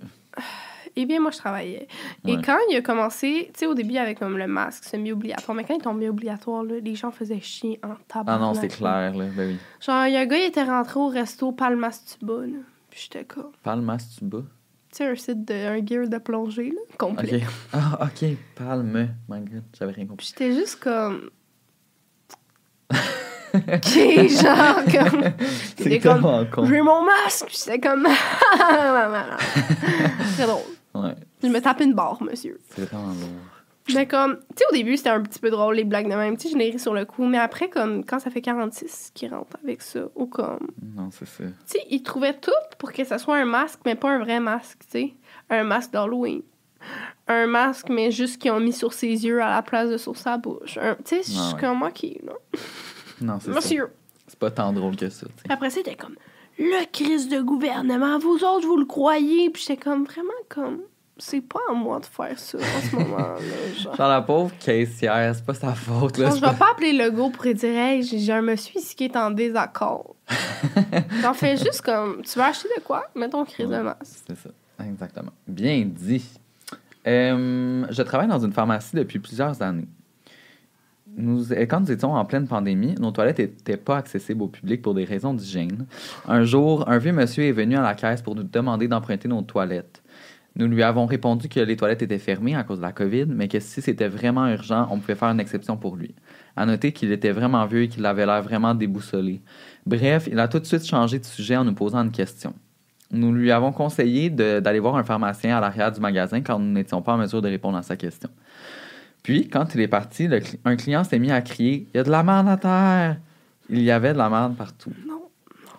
[0.95, 1.87] Eh bien, moi, je travaillais.
[2.27, 5.63] Et quand il a commencé, tu sais, au début, avec comme le masque semi-obligatoire, mais
[5.63, 8.37] quand il est tombé obligatoire, là, les gens faisaient chier en Ah tabac.
[8.37, 9.25] non, c'est clair, là.
[9.35, 9.57] Ben oui.
[9.79, 12.59] Genre, il y a un gars, il était rentré au resto Palmastuba, là.
[12.89, 13.51] Puis j'étais comme...
[13.63, 14.25] Palmas, tu
[14.91, 15.53] sais, un site de...
[15.53, 17.43] un gear de plongée, là, complet.
[17.43, 17.49] Ok.
[17.73, 18.29] Ah, ok.
[18.55, 19.09] Palme.
[19.29, 20.27] My god, j'avais rien compris.
[20.27, 21.29] J'étais juste comme...
[23.53, 25.23] ok, genre, comme...
[25.77, 26.65] C'est comme...
[26.65, 27.45] J'ai mon masque!
[27.45, 28.07] Puis j'étais comme...
[30.35, 30.63] Très drôle.
[31.03, 32.59] Ouais, Je me tapais une barre, monsieur.
[32.75, 33.93] c'est vraiment lourd.
[33.95, 36.37] Mais comme, tu sais, au début, c'était un petit peu drôle, les blagues de même.
[36.37, 37.25] Tu sais, je l'ai ri sur le coup.
[37.25, 40.67] Mais après, comme, quand ça fait 46 qui rentre avec ça, ou comme.
[40.95, 41.43] Non, c'est ça.
[41.45, 44.39] Tu sais, ils trouvaient tout pour que ça soit un masque, mais pas un vrai
[44.39, 45.13] masque, tu sais.
[45.49, 46.43] Un masque d'Halloween.
[47.27, 50.15] Un masque, mais juste qu'ils ont mis sur ses yeux à la place de sur
[50.15, 50.77] sa bouche.
[51.05, 51.59] Tu sais, je suis Ah ouais.
[51.59, 52.33] comme, ok, là.
[53.21, 53.55] Non, c'est ça.
[53.55, 53.87] Monsieur.
[54.27, 56.15] C'est pas tant drôle que ça, après, c'était comme,
[56.59, 59.49] le crise de gouvernement, vous autres, vous le croyez?
[59.49, 60.81] Puis j'étais comme, vraiment, comme,
[61.19, 63.35] c'est pas à moi de faire ça en ce moment-là.
[63.77, 63.95] Genre.
[63.95, 66.31] Genre, la pauvre caissière, c'est pas sa faute, là.
[66.31, 69.05] C'est je vais pas appeler le go pour dire Hey, j'ai un monsieur ici qui
[69.05, 70.15] est en désaccord.
[71.21, 73.05] J'en fais juste comme Tu veux acheter de quoi?
[73.15, 74.23] Mets ton crise de masse.
[74.27, 74.49] C'est ça,
[74.85, 75.31] exactement.
[75.47, 76.25] Bien dit.
[77.07, 79.87] Euh, je travaille dans une pharmacie depuis plusieurs années.
[81.17, 84.93] Nous, quand nous étions en pleine pandémie, nos toilettes n'étaient pas accessibles au public pour
[84.93, 85.85] des raisons d'hygiène.
[86.27, 89.41] Un jour, un vieux monsieur est venu à la caisse pour nous demander d'emprunter nos
[89.41, 90.01] toilettes.
[90.55, 93.47] Nous lui avons répondu que les toilettes étaient fermées à cause de la COVID, mais
[93.47, 96.15] que si c'était vraiment urgent, on pouvait faire une exception pour lui.
[96.55, 99.41] À noter qu'il était vraiment vieux et qu'il avait l'air vraiment déboussolé.
[99.85, 102.53] Bref, il a tout de suite changé de sujet en nous posant une question.
[103.11, 107.01] Nous lui avons conseillé d'aller voir un pharmacien à l'arrière du magasin quand nous n'étions
[107.01, 108.29] pas en mesure de répondre à sa question.
[109.23, 112.03] Puis, quand il est parti, le un client s'est mis à crier Il y a
[112.03, 113.17] de la merde à terre
[113.69, 114.91] Il y avait de la merde partout.
[115.07, 115.23] Non.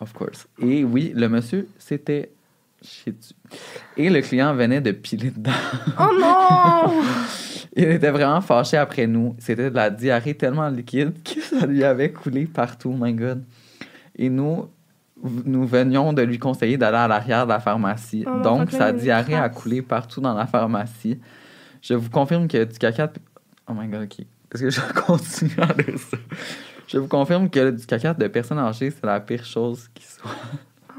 [0.00, 0.48] Of course.
[0.60, 2.28] Et oui, le monsieur dessus.
[3.96, 5.50] Et le client venait de piler dedans.
[5.98, 7.02] Oh non!
[7.76, 9.36] Il était vraiment fâché après nous.
[9.38, 13.44] C'était de la diarrhée tellement liquide que ça lui avait coulé partout, my God.
[14.16, 14.68] Et nous,
[15.22, 18.24] nous venions de lui conseiller d'aller à l'arrière de la pharmacie.
[18.26, 21.18] Oh Donc, sa diarrhée a coulé partout dans la pharmacie.
[21.80, 23.06] Je vous confirme que du caca...
[23.06, 23.12] de-
[23.68, 24.20] Oh my God, OK.
[24.52, 26.16] Est-ce que je continue à dire ça?
[26.88, 30.30] Je vous confirme que du caca de personnes âgées, c'est la pire chose qui soit.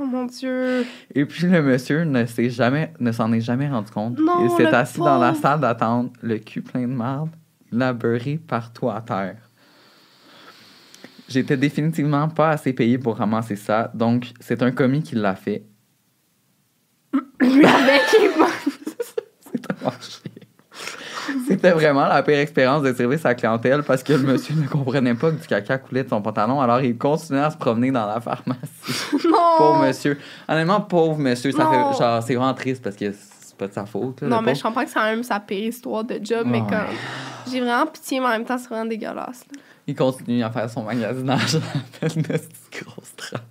[0.02, 0.84] Oh mon Dieu!
[1.14, 4.18] Et puis le monsieur ne s'est jamais, ne s'en est jamais rendu compte.
[4.18, 7.30] Non, il s'est assis dans la salle d'attente, le cul plein de marde,
[7.72, 9.38] la beurré partout à terre.
[11.30, 15.66] J'étais définitivement pas assez payé pour ramasser ça, donc c'est un commis qui l'a fait.
[17.40, 18.32] Lui avec, il
[19.40, 20.21] C'est chier.
[21.52, 24.68] C'était vraiment la pire expérience de service à la clientèle parce que le monsieur ne
[24.68, 27.92] comprenait pas que du caca coulait de son pantalon, alors il continuait à se promener
[27.92, 28.62] dans la pharmacie.
[29.30, 29.38] Non!
[29.58, 30.18] Pauvre monsieur.
[30.48, 31.72] Honnêtement, pauvre monsieur, ça Non.
[31.94, 34.22] fait genre c'est vraiment triste parce que c'est pas de sa faute.
[34.22, 34.58] là, Non, mais pauvre.
[34.58, 36.68] je comprends que c'est quand même sa pire histoire de job, mais Ouais.
[36.70, 37.52] comme.
[37.52, 39.46] J'ai vraiment pitié, mais en même temps, c'est vraiment dégueulasse.
[39.52, 39.60] là.
[39.88, 41.58] Il continue à faire son magasinage
[42.00, 43.42] petite grosse trace.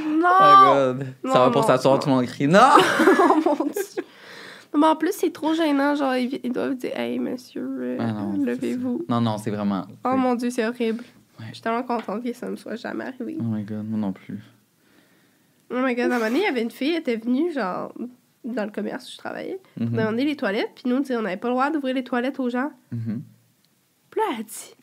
[0.00, 0.28] Non!
[0.28, 1.06] Oh my god.
[1.24, 2.60] Non, ça va pour s'asseoir, tout le monde crie Non!
[3.46, 3.70] oh mon!
[4.74, 5.94] Non, mais en plus, c'est trop gênant.
[5.94, 9.04] Genre, ils, ils doivent dire Hey, monsieur, euh, Ah levez-vous.
[9.08, 9.86] Non, non, c'est vraiment.
[10.04, 11.04] Oh mon Dieu, c'est horrible.
[11.38, 11.46] Ouais.
[11.50, 13.36] Je suis tellement contente que ça me soit jamais arrivé.
[13.40, 14.40] Oh my god, moi non plus.
[15.70, 17.52] Oh my god, à un moment donné, il y avait une fille, elle était venue,
[17.52, 17.92] genre,
[18.44, 19.96] dans le commerce où je travaillais, pour Mhm.
[19.96, 22.70] demander les toilettes, puis nous, on n'avait pas le droit d'ouvrir les toilettes aux gens.
[22.92, 23.22] Mhm.
[24.10, 24.74] Puis là, elle dit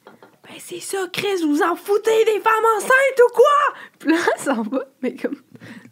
[0.43, 4.41] Ben, c'est ça, Chris, vous en foutez des femmes enceintes ou quoi Puis là, elle
[4.41, 5.35] s'en va, mais comme,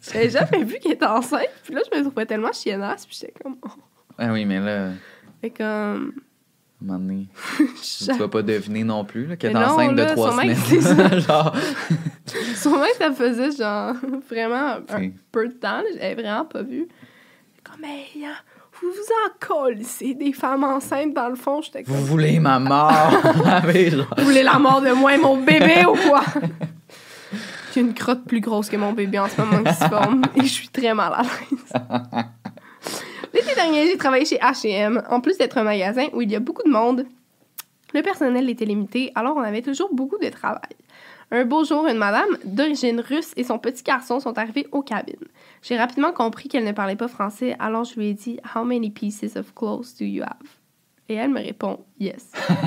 [0.02, 3.32] j'avais jamais vu qu'elle était enceinte, puis là, je me trouvais tellement chiennasse, puis j'étais
[3.42, 3.68] comme, oh.
[4.22, 4.90] Ah oui, mais là.
[5.40, 6.12] Fait comme,
[6.82, 7.26] un moment donné,
[7.58, 10.54] Je- tu vas pas deviner non plus là, que t'es non, enceinte de trois que
[10.54, 10.56] semaines.
[10.56, 11.56] c'est Genre,
[12.54, 13.94] Sûrement que ça faisait genre
[14.30, 15.78] vraiment un peu de temps.
[15.78, 16.86] là, J'avais vraiment pas vu.
[17.64, 18.34] Comme, hey, hein,
[18.80, 21.62] vous vous en c'est des femmes enceintes dans le fond.
[21.62, 22.90] J'étais comme, vous voulez ma mort?
[23.46, 23.62] Ah
[24.18, 26.22] vous voulez la mort de moi et mon bébé ou quoi?
[27.74, 30.40] J'ai une crotte plus grosse que mon bébé en ce moment qui se forme et
[30.42, 32.24] je suis très mal à l'aise.
[33.32, 35.02] L'été dernier, j'ai travaillé chez H&M.
[35.08, 37.06] En plus d'être un magasin où il y a beaucoup de monde,
[37.94, 40.60] le personnel était limité, alors on avait toujours beaucoup de travail.
[41.32, 45.14] Un beau jour, une madame d'origine russe et son petit garçon sont arrivés aux cabines.
[45.62, 48.90] J'ai rapidement compris qu'elle ne parlait pas français, alors je lui ai dit How many
[48.90, 50.56] pieces of clothes do you have?
[51.08, 52.32] Et elle me répond Yes.
[52.48, 52.58] Déjà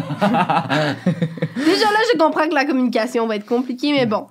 [1.92, 4.28] là, je comprends que la communication va être compliquée, mais bon.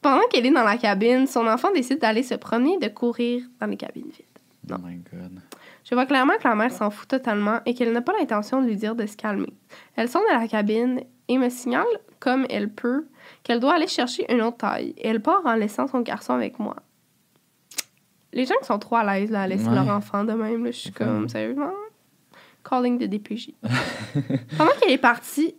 [0.00, 3.42] Pendant qu'elle est dans la cabine, son enfant décide d'aller se promener et de courir
[3.60, 4.26] dans les cabines vides.
[4.70, 5.40] Oh my god.
[5.84, 8.66] Je vois clairement que la mère s'en fout totalement et qu'elle n'a pas l'intention de
[8.68, 9.52] lui dire de se calmer.
[9.96, 11.86] Elle sort de la cabine et me signale,
[12.20, 13.06] comme elle peut,
[13.42, 14.94] qu'elle doit aller chercher une autre taille.
[14.96, 16.76] Et elle part en laissant son garçon avec moi.
[18.32, 19.74] Les gens qui sont trop à l'aise là, à laisser Ouais.
[19.74, 21.70] leur enfant de même, là, je suis comme, sérieusement?
[22.68, 23.50] Calling de DPJ.
[24.56, 25.54] Pendant qu'elle est partie,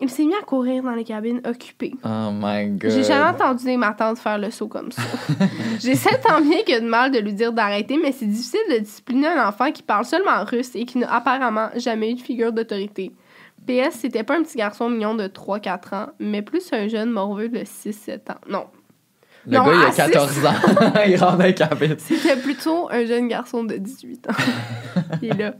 [0.00, 1.94] il s'est mis à courir dans les cabines occupées.
[2.04, 2.90] Oh my god.
[2.90, 5.02] J'ai jamais entendu ma tante faire le saut comme ça.
[5.80, 9.28] J'essaie tant bien que de mal de lui dire d'arrêter, mais c'est difficile de discipliner
[9.28, 13.12] un enfant qui parle seulement russe et qui n'a apparemment jamais eu de figure d'autorité.
[13.66, 17.48] PS, c'était pas un petit garçon mignon de 3-4 ans, mais plus un jeune morveux
[17.48, 18.40] de 6-7 ans.
[18.48, 18.66] Non.
[19.46, 20.52] Le Non, gars, il a 14 ans.
[21.06, 21.96] il rentre dans cabine.
[21.98, 24.32] C'était plutôt un jeune garçon de 18 ans.
[25.22, 25.54] Il est là.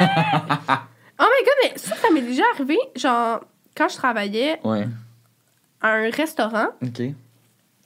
[0.00, 3.40] oh my god, mais ça, ça m'est déjà arrivé, genre,
[3.76, 4.86] quand je travaillais Ouais.
[5.80, 7.02] à un restaurant, OK.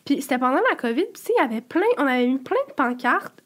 [0.04, 2.38] Puis c'était pendant la COVID, puis tu sais, il y avait plein, on avait mis
[2.38, 3.42] plein de pancartes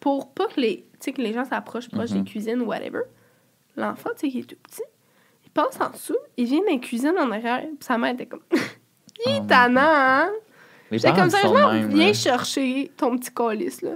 [0.00, 2.22] pour pas que les, que les gens s'approchent proche Mhm.
[2.24, 3.02] des cuisines ou whatever.
[3.76, 4.82] L'enfant, tu sais, qui est tout petit,
[5.44, 8.26] il passe en dessous, il vient dans la cuisine en arrière, puis sa mère était
[8.26, 8.60] comme, il
[9.26, 10.30] Oh est my tannant, hein?
[10.90, 12.12] J'étais comme, même, viens là.
[12.12, 13.92] chercher ton petit colis, là.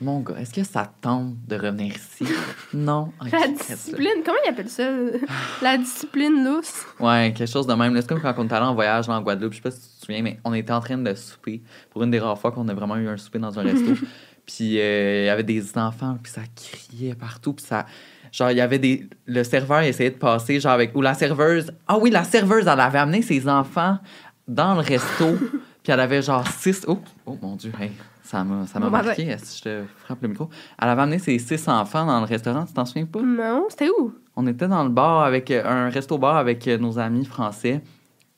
[0.00, 2.24] Mon gars, est-ce que ça te tente de revenir ici?
[2.72, 3.12] non?
[3.32, 4.88] La discipline, comment il appelle ça?
[5.62, 6.86] La discipline lousse?
[7.00, 7.96] Ouais, quelque chose de même.
[7.96, 9.80] C'est comme quand on est allé en voyage là, en Guadeloupe, je sais pas si
[9.80, 12.52] tu te souviens, mais on était en train de souper pour une des rares fois
[12.52, 13.94] qu'on a vraiment eu un souper dans un resto.
[14.46, 17.84] puis euh, il y avait des enfants, puis ça criait partout, puis ça.
[18.30, 19.08] Genre, il y avait des.
[19.26, 20.94] Le serveur essayait de passer, genre, avec.
[20.94, 21.72] Ou la serveuse.
[21.88, 23.98] Ah oui, la serveuse, elle avait amené ses enfants
[24.46, 25.36] dans le resto,
[25.82, 26.84] puis elle avait genre six.
[26.86, 27.90] Oh, oh mon Dieu, hey,
[28.28, 29.24] ça m'a ça m'a Bon marqué.
[29.26, 30.48] Que je te frappe le micro?
[30.80, 33.20] Elle avait amené ses six enfants dans le restaurant, tu t'en souviens pas?
[33.22, 34.12] Non, c'était où?
[34.36, 37.80] On était dans le bar avec euh, un resto-bar avec euh, nos amis français.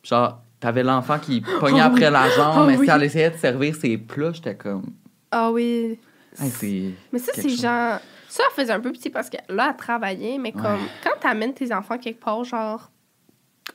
[0.03, 2.12] Genre, t'avais l'enfant qui pognait Oh après oui.
[2.12, 2.86] la jambe, Oh mais oui.
[2.86, 4.84] si elle essayait de servir ses plats, j'étais comme.
[5.30, 5.99] Ah oui.
[6.41, 6.95] Hey.
[7.12, 7.99] Mais ça, c'est genre.
[8.28, 11.53] Ça elle faisait un peu petit parce que là, elle travaillait, mais comme quand t'amènes
[11.53, 12.88] tes enfants quelque part, genre,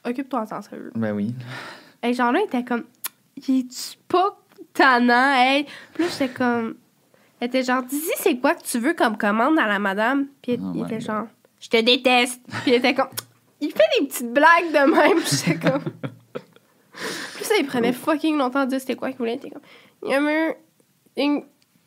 [0.06, 0.92] occupe-toi en sérieux.
[0.96, 1.36] Ben oui.
[2.02, 2.86] Et genre là, il était comme,
[3.48, 4.38] il est-tu pas
[4.76, 5.66] tannant, hey?
[5.94, 6.76] Puis là, j'étais comme,
[7.40, 10.28] elle était genre, dis c'est quoi que tu veux comme commande à la madame?
[10.44, 11.02] Puis Oh il était God.
[11.06, 11.28] genre,
[11.60, 12.42] je te déteste.
[12.62, 13.10] Puis il était comme,
[13.62, 15.18] il fait des petites blagues de même.
[15.22, 15.84] Puis j'étais comme.
[17.36, 19.34] Puis ça, il prenait fucking longtemps à dire c'était quoi qu'il voulait.
[19.34, 19.62] Il était comme,
[20.10, 20.54] Yummer,
[21.18, 21.44] une-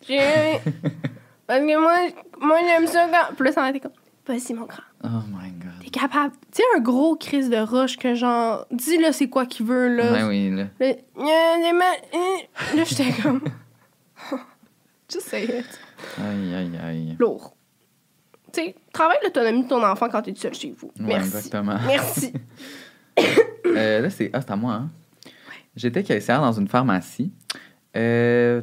[0.06, 0.60] j'ai-
[1.46, 1.96] Parce que moi,
[2.40, 3.42] moi j'aime ça quand.
[3.42, 3.92] Là, ça était comme,
[4.26, 4.82] vas-y, mon grand.
[5.04, 5.50] Oh my
[5.90, 6.34] capable.
[6.52, 9.94] Tu sais, un gros crise de roche que genre, dis là, c'est quoi qu'il veut,
[9.94, 10.12] là.
[10.12, 10.66] Ben oui, là.
[10.78, 11.84] Ma-
[12.18, 12.76] euh.
[12.76, 13.40] Là, j'étais comme.
[15.10, 15.80] Just say it.
[16.18, 17.16] Aïe, aïe, aïe.
[17.18, 17.54] Lourd.
[18.52, 20.88] Tu sais, travaille l'autonomie de ton enfant quand t'es seul chez vous.
[20.98, 21.36] Ouais, Merci.
[21.36, 21.78] exactement.
[21.86, 22.32] Merci.
[23.66, 24.30] Euh, là, c'est.
[24.32, 24.90] Ah, c'est à moi, hein?
[25.74, 27.32] J'étais caissière dans une pharmacie.
[27.96, 28.62] Euh.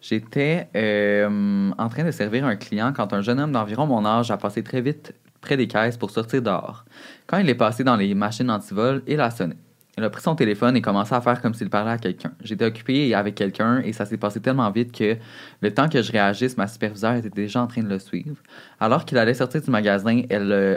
[0.00, 4.30] J'étais euh, en train de servir un client quand un jeune homme d'environ mon âge
[4.30, 5.14] a passé très vite
[5.46, 6.84] près des caisses pour sortir dehors.
[7.26, 9.54] Quand il est passé dans les machines antivol, il a sonné.
[9.98, 12.32] Il a pris son téléphone et commencé à faire comme s'il parlait à quelqu'un.
[12.42, 15.16] J'étais occupée avec quelqu'un et ça s'est passé tellement vite que
[15.62, 18.36] le temps que je réagisse, ma superviseure était déjà en train de le suivre.
[18.78, 20.76] Alors qu'il allait sortir du magasin, elle euh,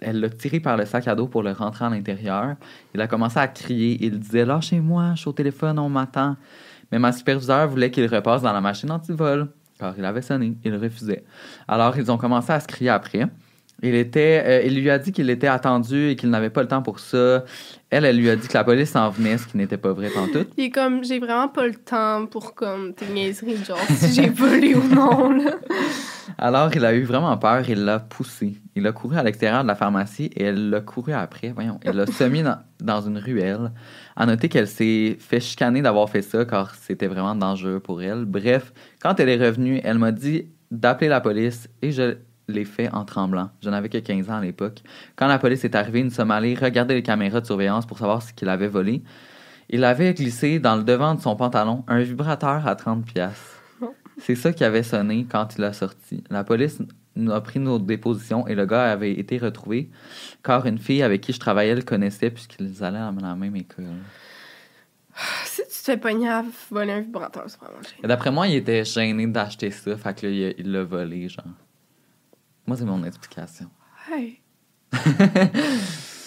[0.00, 2.54] elle l'a tiré par le sac à dos pour le rentrer à l'intérieur.
[2.94, 3.98] Il a commencé à crier.
[4.04, 6.36] Il disait Lâchez-moi, je suis au téléphone, on m'attend.
[6.92, 9.48] Mais ma superviseure voulait qu'il repasse dans la machine antivol,
[9.78, 10.56] car il avait sonné.
[10.64, 11.24] Il refusait.
[11.66, 13.26] Alors, ils ont commencé à se crier après.
[13.82, 16.68] Il, était, euh, il lui a dit qu'il était attendu et qu'il n'avait pas le
[16.68, 17.44] temps pour ça.
[17.90, 20.10] Elle, elle lui a dit que la police s'en venait, ce qui n'était pas vrai
[20.10, 20.46] tout.
[20.56, 24.28] Il est comme, j'ai vraiment pas le temps pour comme tes niaiseries, genre, si j'ai
[24.28, 25.52] volé ou non, là.
[26.40, 28.54] Alors, il a eu vraiment peur, il l'a poussé.
[28.76, 31.48] Il a couru à l'extérieur de la pharmacie et elle l'a couru après.
[31.48, 33.72] Voyons, elle l'a semé dans, dans une ruelle.
[34.14, 38.24] À noter qu'elle s'est fait chicaner d'avoir fait ça car c'était vraiment dangereux pour elle.
[38.24, 42.16] Bref, quand elle est revenue, elle m'a dit d'appeler la police et je,
[42.48, 43.50] les faits en tremblant.
[43.62, 44.82] Je n'avais que 15 ans à l'époque.
[45.16, 48.22] Quand la police est arrivée, nous sommes allés regarder les caméras de surveillance pour savoir
[48.22, 49.02] ce qu'il avait volé.
[49.70, 53.60] Il avait glissé dans le devant de son pantalon un vibrateur à 30 pièces.
[54.20, 56.24] C'est ça qui avait sonné quand il a sorti.
[56.30, 56.80] La police
[57.14, 59.90] nous a pris nos dépositions et le gars avait été retrouvé
[60.42, 63.84] car une fille avec qui je travaillais le connaissait puisqu'ils allaient à la même école.
[65.44, 68.84] Si tu te fais pogner à voler un vibrateur, c'est vraiment D'après moi, il était
[68.84, 71.44] gêné d'acheter ça, fait que là, il l'a volé, genre.
[72.68, 73.66] Moi, c'est mon explication.
[74.12, 74.40] Hey.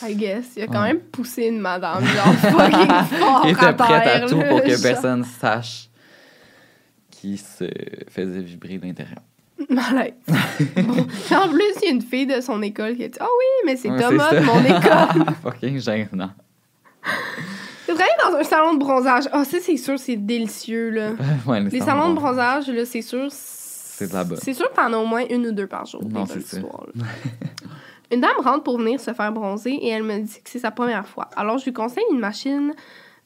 [0.04, 0.46] I guess.
[0.58, 0.88] Il a quand Ouais.
[0.94, 2.88] même poussé une madame, genre fucking
[3.20, 4.82] fort il était à prêt à tout pour que genre.
[4.82, 5.90] personne sache
[7.12, 7.66] qui se
[8.10, 9.20] faisait vibrer de l'intérieur.
[9.60, 11.06] Bon.
[11.28, 13.26] Puis En plus, il y a une fille de son école qui a dit Ah
[13.26, 15.34] oui, mais c'est Ouais, Thomas c'est de mon école.
[15.44, 16.32] Fucking gênant.
[17.88, 19.26] J'ai travaillé dans un salon de bronzage.
[19.32, 21.12] Ah, ça, c'est sûr, c'est délicieux, là.
[21.46, 23.28] Ouais, Les salons de bronzage, là, c'est sûr.
[24.02, 24.40] C'est de la bonne.
[24.42, 26.02] C'est sûr que t'en as au moins une ou deux par jour.
[26.04, 26.58] Non, c'est ça.
[28.12, 30.72] une dame rentre pour venir se faire bronzer et elle me dit que c'est sa
[30.72, 31.30] première fois.
[31.36, 32.74] Alors, je lui conseille une machine,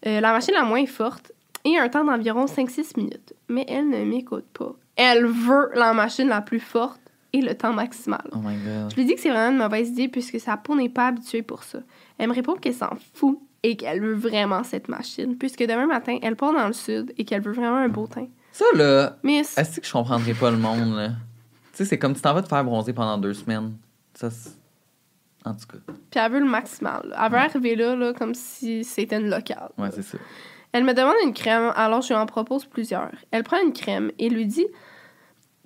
[0.05, 1.32] euh, la machine la moins forte,
[1.63, 3.34] et un temps d'environ 5-6 minutes.
[3.47, 4.73] Mais elle ne m'écoute pas.
[4.97, 6.99] Elle veut la machine la plus forte
[7.32, 8.28] et le temps maximal.
[8.34, 8.91] Oh my god.
[8.91, 11.41] Je lui dis que c'est vraiment une mauvaise idée puisque sa peau n'est pas habituée
[11.41, 11.80] pour ça.
[12.17, 16.17] Elle me répond qu'elle s'en fout et qu'elle veut vraiment cette machine puisque demain matin,
[16.21, 18.28] elle part dans le sud et qu'elle veut vraiment un beau teint.
[18.57, 21.09] Ça, là, Miss, est-ce que je comprendrais pas le monde, là?
[21.09, 21.15] Tu
[21.73, 23.75] sais, c'est comme tu t'en vas te faire bronzer pendant deux semaines.
[24.13, 24.51] Ça, c'est-
[25.43, 25.77] En tout cas,
[26.09, 27.01] puis elle veut le maximal.
[27.09, 27.25] là.
[27.25, 29.69] Elle veut arriver là, là comme si c'était une locale.
[29.77, 30.17] ouais, c'est ça.
[30.71, 33.11] Elle me demande une crème, alors je lui en propose plusieurs.
[33.31, 34.65] Elle prend une crème et lui dit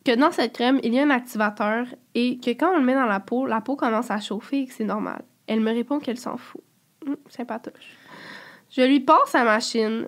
[0.03, 1.85] que dans cette crème, il y a un activateur
[2.15, 4.65] et que quand on le met dans la peau, la peau commence à chauffer et
[4.65, 5.21] que c'est normal.
[5.45, 6.61] Elle me répond qu'elle s'en fout.
[7.05, 7.95] Hum, sympatoche.
[8.71, 10.07] Je lui passe sa machine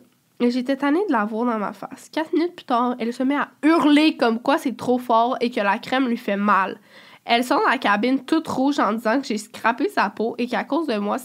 [0.49, 2.09] j'étais tannée de la voir dans ma face.
[2.09, 5.51] Quatre minutes plus tard, elle se met à hurler comme quoi c'est trop fort et
[5.51, 6.79] que la crème lui fait mal.
[7.25, 10.47] Elle sort de la cabine toute rouge en disant que j'ai scrappé sa peau et
[10.47, 11.17] qu'à cause de moi,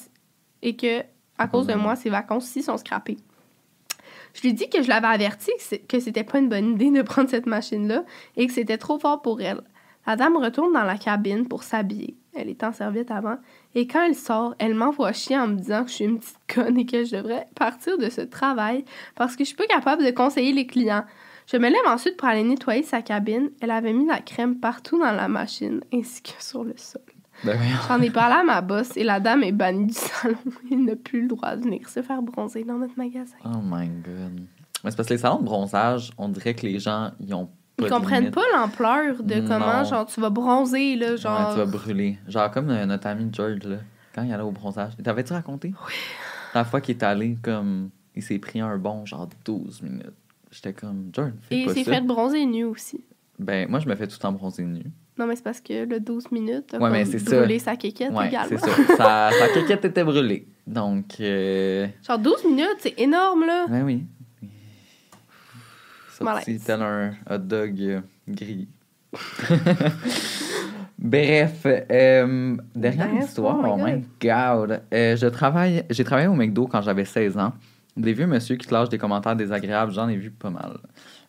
[0.63, 1.03] et que
[1.39, 3.19] à cause de moi, ses vacances-ci sont scrappées.
[4.35, 5.51] Je lui dis que je l'avais averti
[5.89, 8.05] que c'était pas une bonne idée de prendre cette machine-là
[8.37, 9.63] et que c'était trop fort pour elle.
[10.07, 12.17] La dame retourne dans la cabine pour s'habiller.
[12.37, 13.37] Elle est en serviette avant.
[13.75, 16.39] Et quand elle sort, elle m'envoie chier en me disant que je suis une petite
[16.53, 18.85] conne et que je devrais partir de ce travail
[19.15, 21.05] parce que je suis pas capable de conseiller les clients.
[21.47, 23.51] Je me lève ensuite pour aller nettoyer sa cabine.
[23.61, 27.03] Elle avait mis la crème partout dans la machine ainsi que sur le sol.
[27.45, 27.59] Ben.
[27.87, 30.37] J'en ai parlé à ma boss et la dame est bannie du salon.
[30.71, 33.37] Elle n'a plus le droit de venir se faire bronzer dans notre magasin.
[33.45, 34.41] Oh my god.
[34.83, 37.47] Mais c'est parce que les salons de bronzage, on dirait que les gens, ils ont
[37.47, 39.49] pas Ils comprennent pas l'ampleur de Non.
[39.49, 41.49] comment, genre, tu vas bronzer, là, genre...
[41.49, 42.19] Ouais, tu vas brûler.
[42.27, 43.77] Genre comme euh, notre ami George, là,
[44.15, 44.93] quand il allait au bronzage.
[45.03, 45.75] T'avais-tu raconté?
[45.87, 45.93] Oui.
[46.55, 50.07] La fois qu'il est allé, comme, il s'est pris un bon, genre 12 minutes.
[50.51, 51.93] J'étais comme, George, fais Et il s'est ça.
[51.95, 53.05] fait bronzer nu aussi.
[53.39, 54.83] Ben, moi, je me fais tout le temps bronzer nu.
[55.19, 57.37] Non, mais c'est parce que le 12 minutes a Ouais, mais c'est ça.
[57.39, 58.59] brûlé sa kékette Ouais, également.
[58.59, 58.97] c'est ça.
[58.97, 60.47] sa, sa quéquette était brûlée.
[60.67, 63.67] Donc, euh, Genre 12 minutes, c'est énorme, là.
[63.69, 64.05] ben oui.
[66.17, 68.69] Sorti tel un hot dog euh, grillé.
[70.99, 74.83] Bref, euh, dernière histoire, oh oh my my god.
[74.95, 77.53] Euh, je travaille, j'ai travaillé au McDo quand j'avais 16 ans.
[77.99, 80.79] Des vieux monsieur qui te lâchent des commentaires désagréables, j'en ai vu pas mal.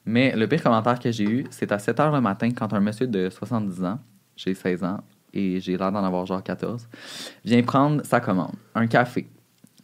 [0.05, 2.79] Mais le pire commentaire que j'ai eu, c'est à 7 h le matin quand un
[2.79, 3.99] monsieur de 70 ans,
[4.37, 5.01] j'ai 16 ans
[5.33, 6.87] et j'ai l'air d'en avoir genre 14,
[7.43, 9.27] vient prendre sa commande, un café.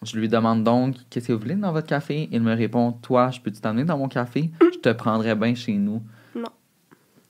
[0.03, 2.27] Je lui demande donc qu'est-ce que vous voulez dans votre café?
[2.31, 4.51] Il me répond Toi, je peux-tu t'amener dans mon café?
[4.61, 6.01] Je te prendrais bien chez nous.
[6.35, 6.49] Non.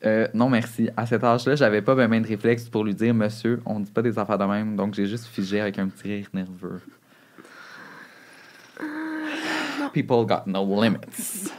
[0.06, 0.90] Euh, non, merci.
[0.98, 4.02] À cet âge-là, j'avais pas ben de réflexe pour lui dire Monsieur, on dit pas
[4.02, 6.82] des affaires de même, donc j'ai juste figé avec un petit rire nerveux.
[9.94, 11.52] People got no limits.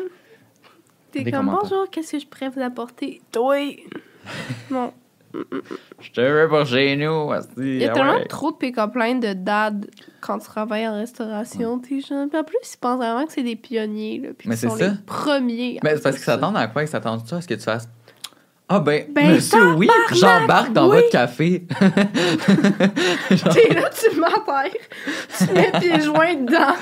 [1.13, 3.23] T'es comme, bonjour, qu'est-ce que je pourrais vous apporter?
[3.31, 3.87] Toi!
[4.71, 4.93] non.
[6.01, 7.31] Je te veux pas chez nous.
[7.59, 8.27] Il y a ah tellement ouais.
[8.27, 9.87] trop de pick-up de dad
[10.21, 12.27] quand tu travailles en restauration, t'es genre...
[12.29, 14.77] Puis en plus, ils pensent vraiment que c'est des pionniers, là, puis Mais c'est sont
[14.77, 14.89] ça.
[14.89, 15.81] les premiers.
[15.83, 17.89] Mais c'est parce qu'ils s'attendent à quoi Ils s'attendent à ce que tu fasses
[18.67, 20.97] Ah ben, Ben, monsieur, oui, j'embarque dans oui.
[20.97, 21.67] votre café.
[23.31, 24.71] Genre, T'es là, tu m'enterres.
[25.37, 26.75] Tu mets tes joints dedans.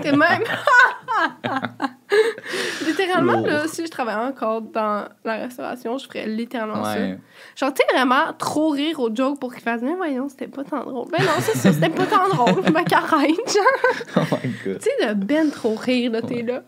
[0.00, 0.44] T'es même.
[2.86, 3.46] littéralement, Lourd.
[3.46, 7.18] là, si je travaillais encore dans la restauration, je ferais littéralement ouais.
[7.56, 7.66] ça.
[7.66, 10.84] Genre, tu vraiment trop rire aux jokes pour qu'ils fassent, mais voyons, c'était pas tant
[10.84, 11.08] drôle.
[11.10, 12.62] Ben non, c'est ça, c'était pas tant drôle.
[12.72, 14.16] Me carré, genre.
[14.16, 14.78] Oh my god.
[14.80, 16.62] Tu sais, de ben trop rire, là, t'es là.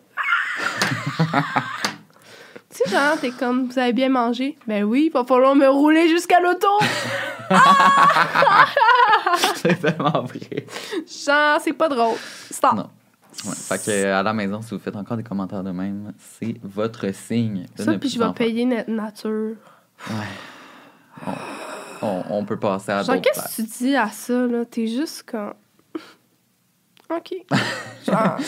[2.76, 4.56] Tu sais, genre, t'es comme, vous avez bien mangé?
[4.66, 6.66] Ben oui, il va falloir me rouler jusqu'à l'auto.
[9.56, 10.66] c'est tellement vrai.
[11.06, 12.16] Genre, c'est pas drôle.
[12.50, 12.74] Stop.
[12.74, 12.90] Non.
[13.44, 13.54] Ouais.
[13.54, 17.12] Fait que à la maison, si vous faites encore des commentaires de même, c'est votre
[17.14, 17.66] signe.
[17.76, 19.56] de Ça, ne puis je vais payer notre nature.
[20.10, 21.26] Ouais.
[21.26, 21.32] on,
[22.06, 23.56] on- on peut passer à Genre, d'autres qu'est-ce places.
[23.56, 24.64] que tu dis à ça, là?
[24.64, 25.54] T'es juste comme.
[27.10, 27.34] OK.
[28.06, 28.38] Genre.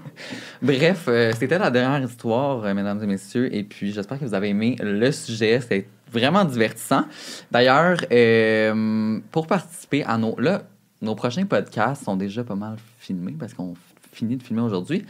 [0.62, 4.34] Bref, euh, c'était la dernière histoire, euh, mesdames et messieurs, et puis j'espère que vous
[4.34, 5.60] avez aimé le sujet.
[5.60, 7.04] C'était vraiment divertissant.
[7.50, 10.38] D'ailleurs, euh, pour participer à nos...
[10.38, 10.62] Là,
[11.00, 13.74] nos prochains podcasts sont déjà pas mal filmés parce qu'on
[14.12, 15.04] finit de filmer aujourd'hui.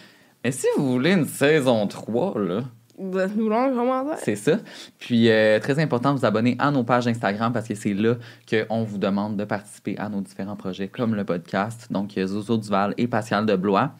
[0.45, 2.63] Mais si vous voulez une saison 3, là,
[2.99, 4.19] nous l'avons commentaire.
[4.23, 4.59] c'est ça.
[4.99, 8.15] Puis, euh, très important de vous abonner à nos pages Instagram parce que c'est là
[8.49, 11.89] qu'on vous demande de participer à nos différents projets comme le podcast.
[11.91, 13.93] Donc, Zozo Duval et Pascal de Blois.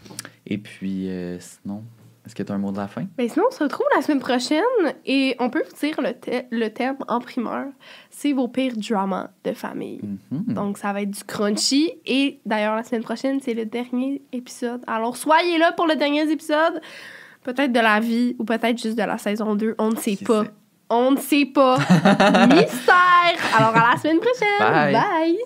[0.47, 1.83] Et puis, euh, sinon,
[2.25, 3.05] est-ce que tu as un mot de la fin?
[3.17, 4.63] Ben sinon, on se retrouve la semaine prochaine
[5.07, 7.65] et on peut vous dire le, thè- le thème en primeur.
[8.11, 10.01] C'est vos pires dramas de famille.
[10.31, 10.55] Mhm.
[10.55, 11.91] Donc, ça va être du crunchy.
[12.07, 14.83] Et d'ailleurs, la semaine prochaine, c'est le dernier épisode.
[14.87, 16.81] Alors, soyez là pour le dernier épisode.
[17.43, 19.75] Peut-être de la vie ou peut-être juste de la saison 2.
[19.79, 20.45] On ne sait Qui pas.
[20.45, 20.51] sait?
[20.91, 21.77] On ne sait pas.
[22.47, 23.57] Mystère!
[23.57, 24.59] Alors, à la semaine prochaine.
[24.59, 24.93] Bye.
[24.93, 25.39] Bye.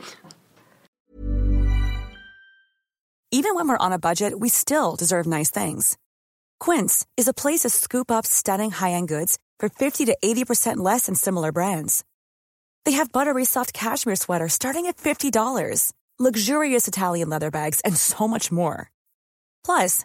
[3.33, 5.97] Even when we're on a budget, we still deserve nice things.
[6.61, 11.07] Quince is a place to scoop up stunning high-end goods for 50 to 80% less
[11.07, 12.05] than similar brands.
[12.85, 18.27] They have buttery soft cashmere sweaters starting at $50, luxurious Italian leather bags, and so
[18.29, 18.91] much more.
[19.65, 20.05] Plus,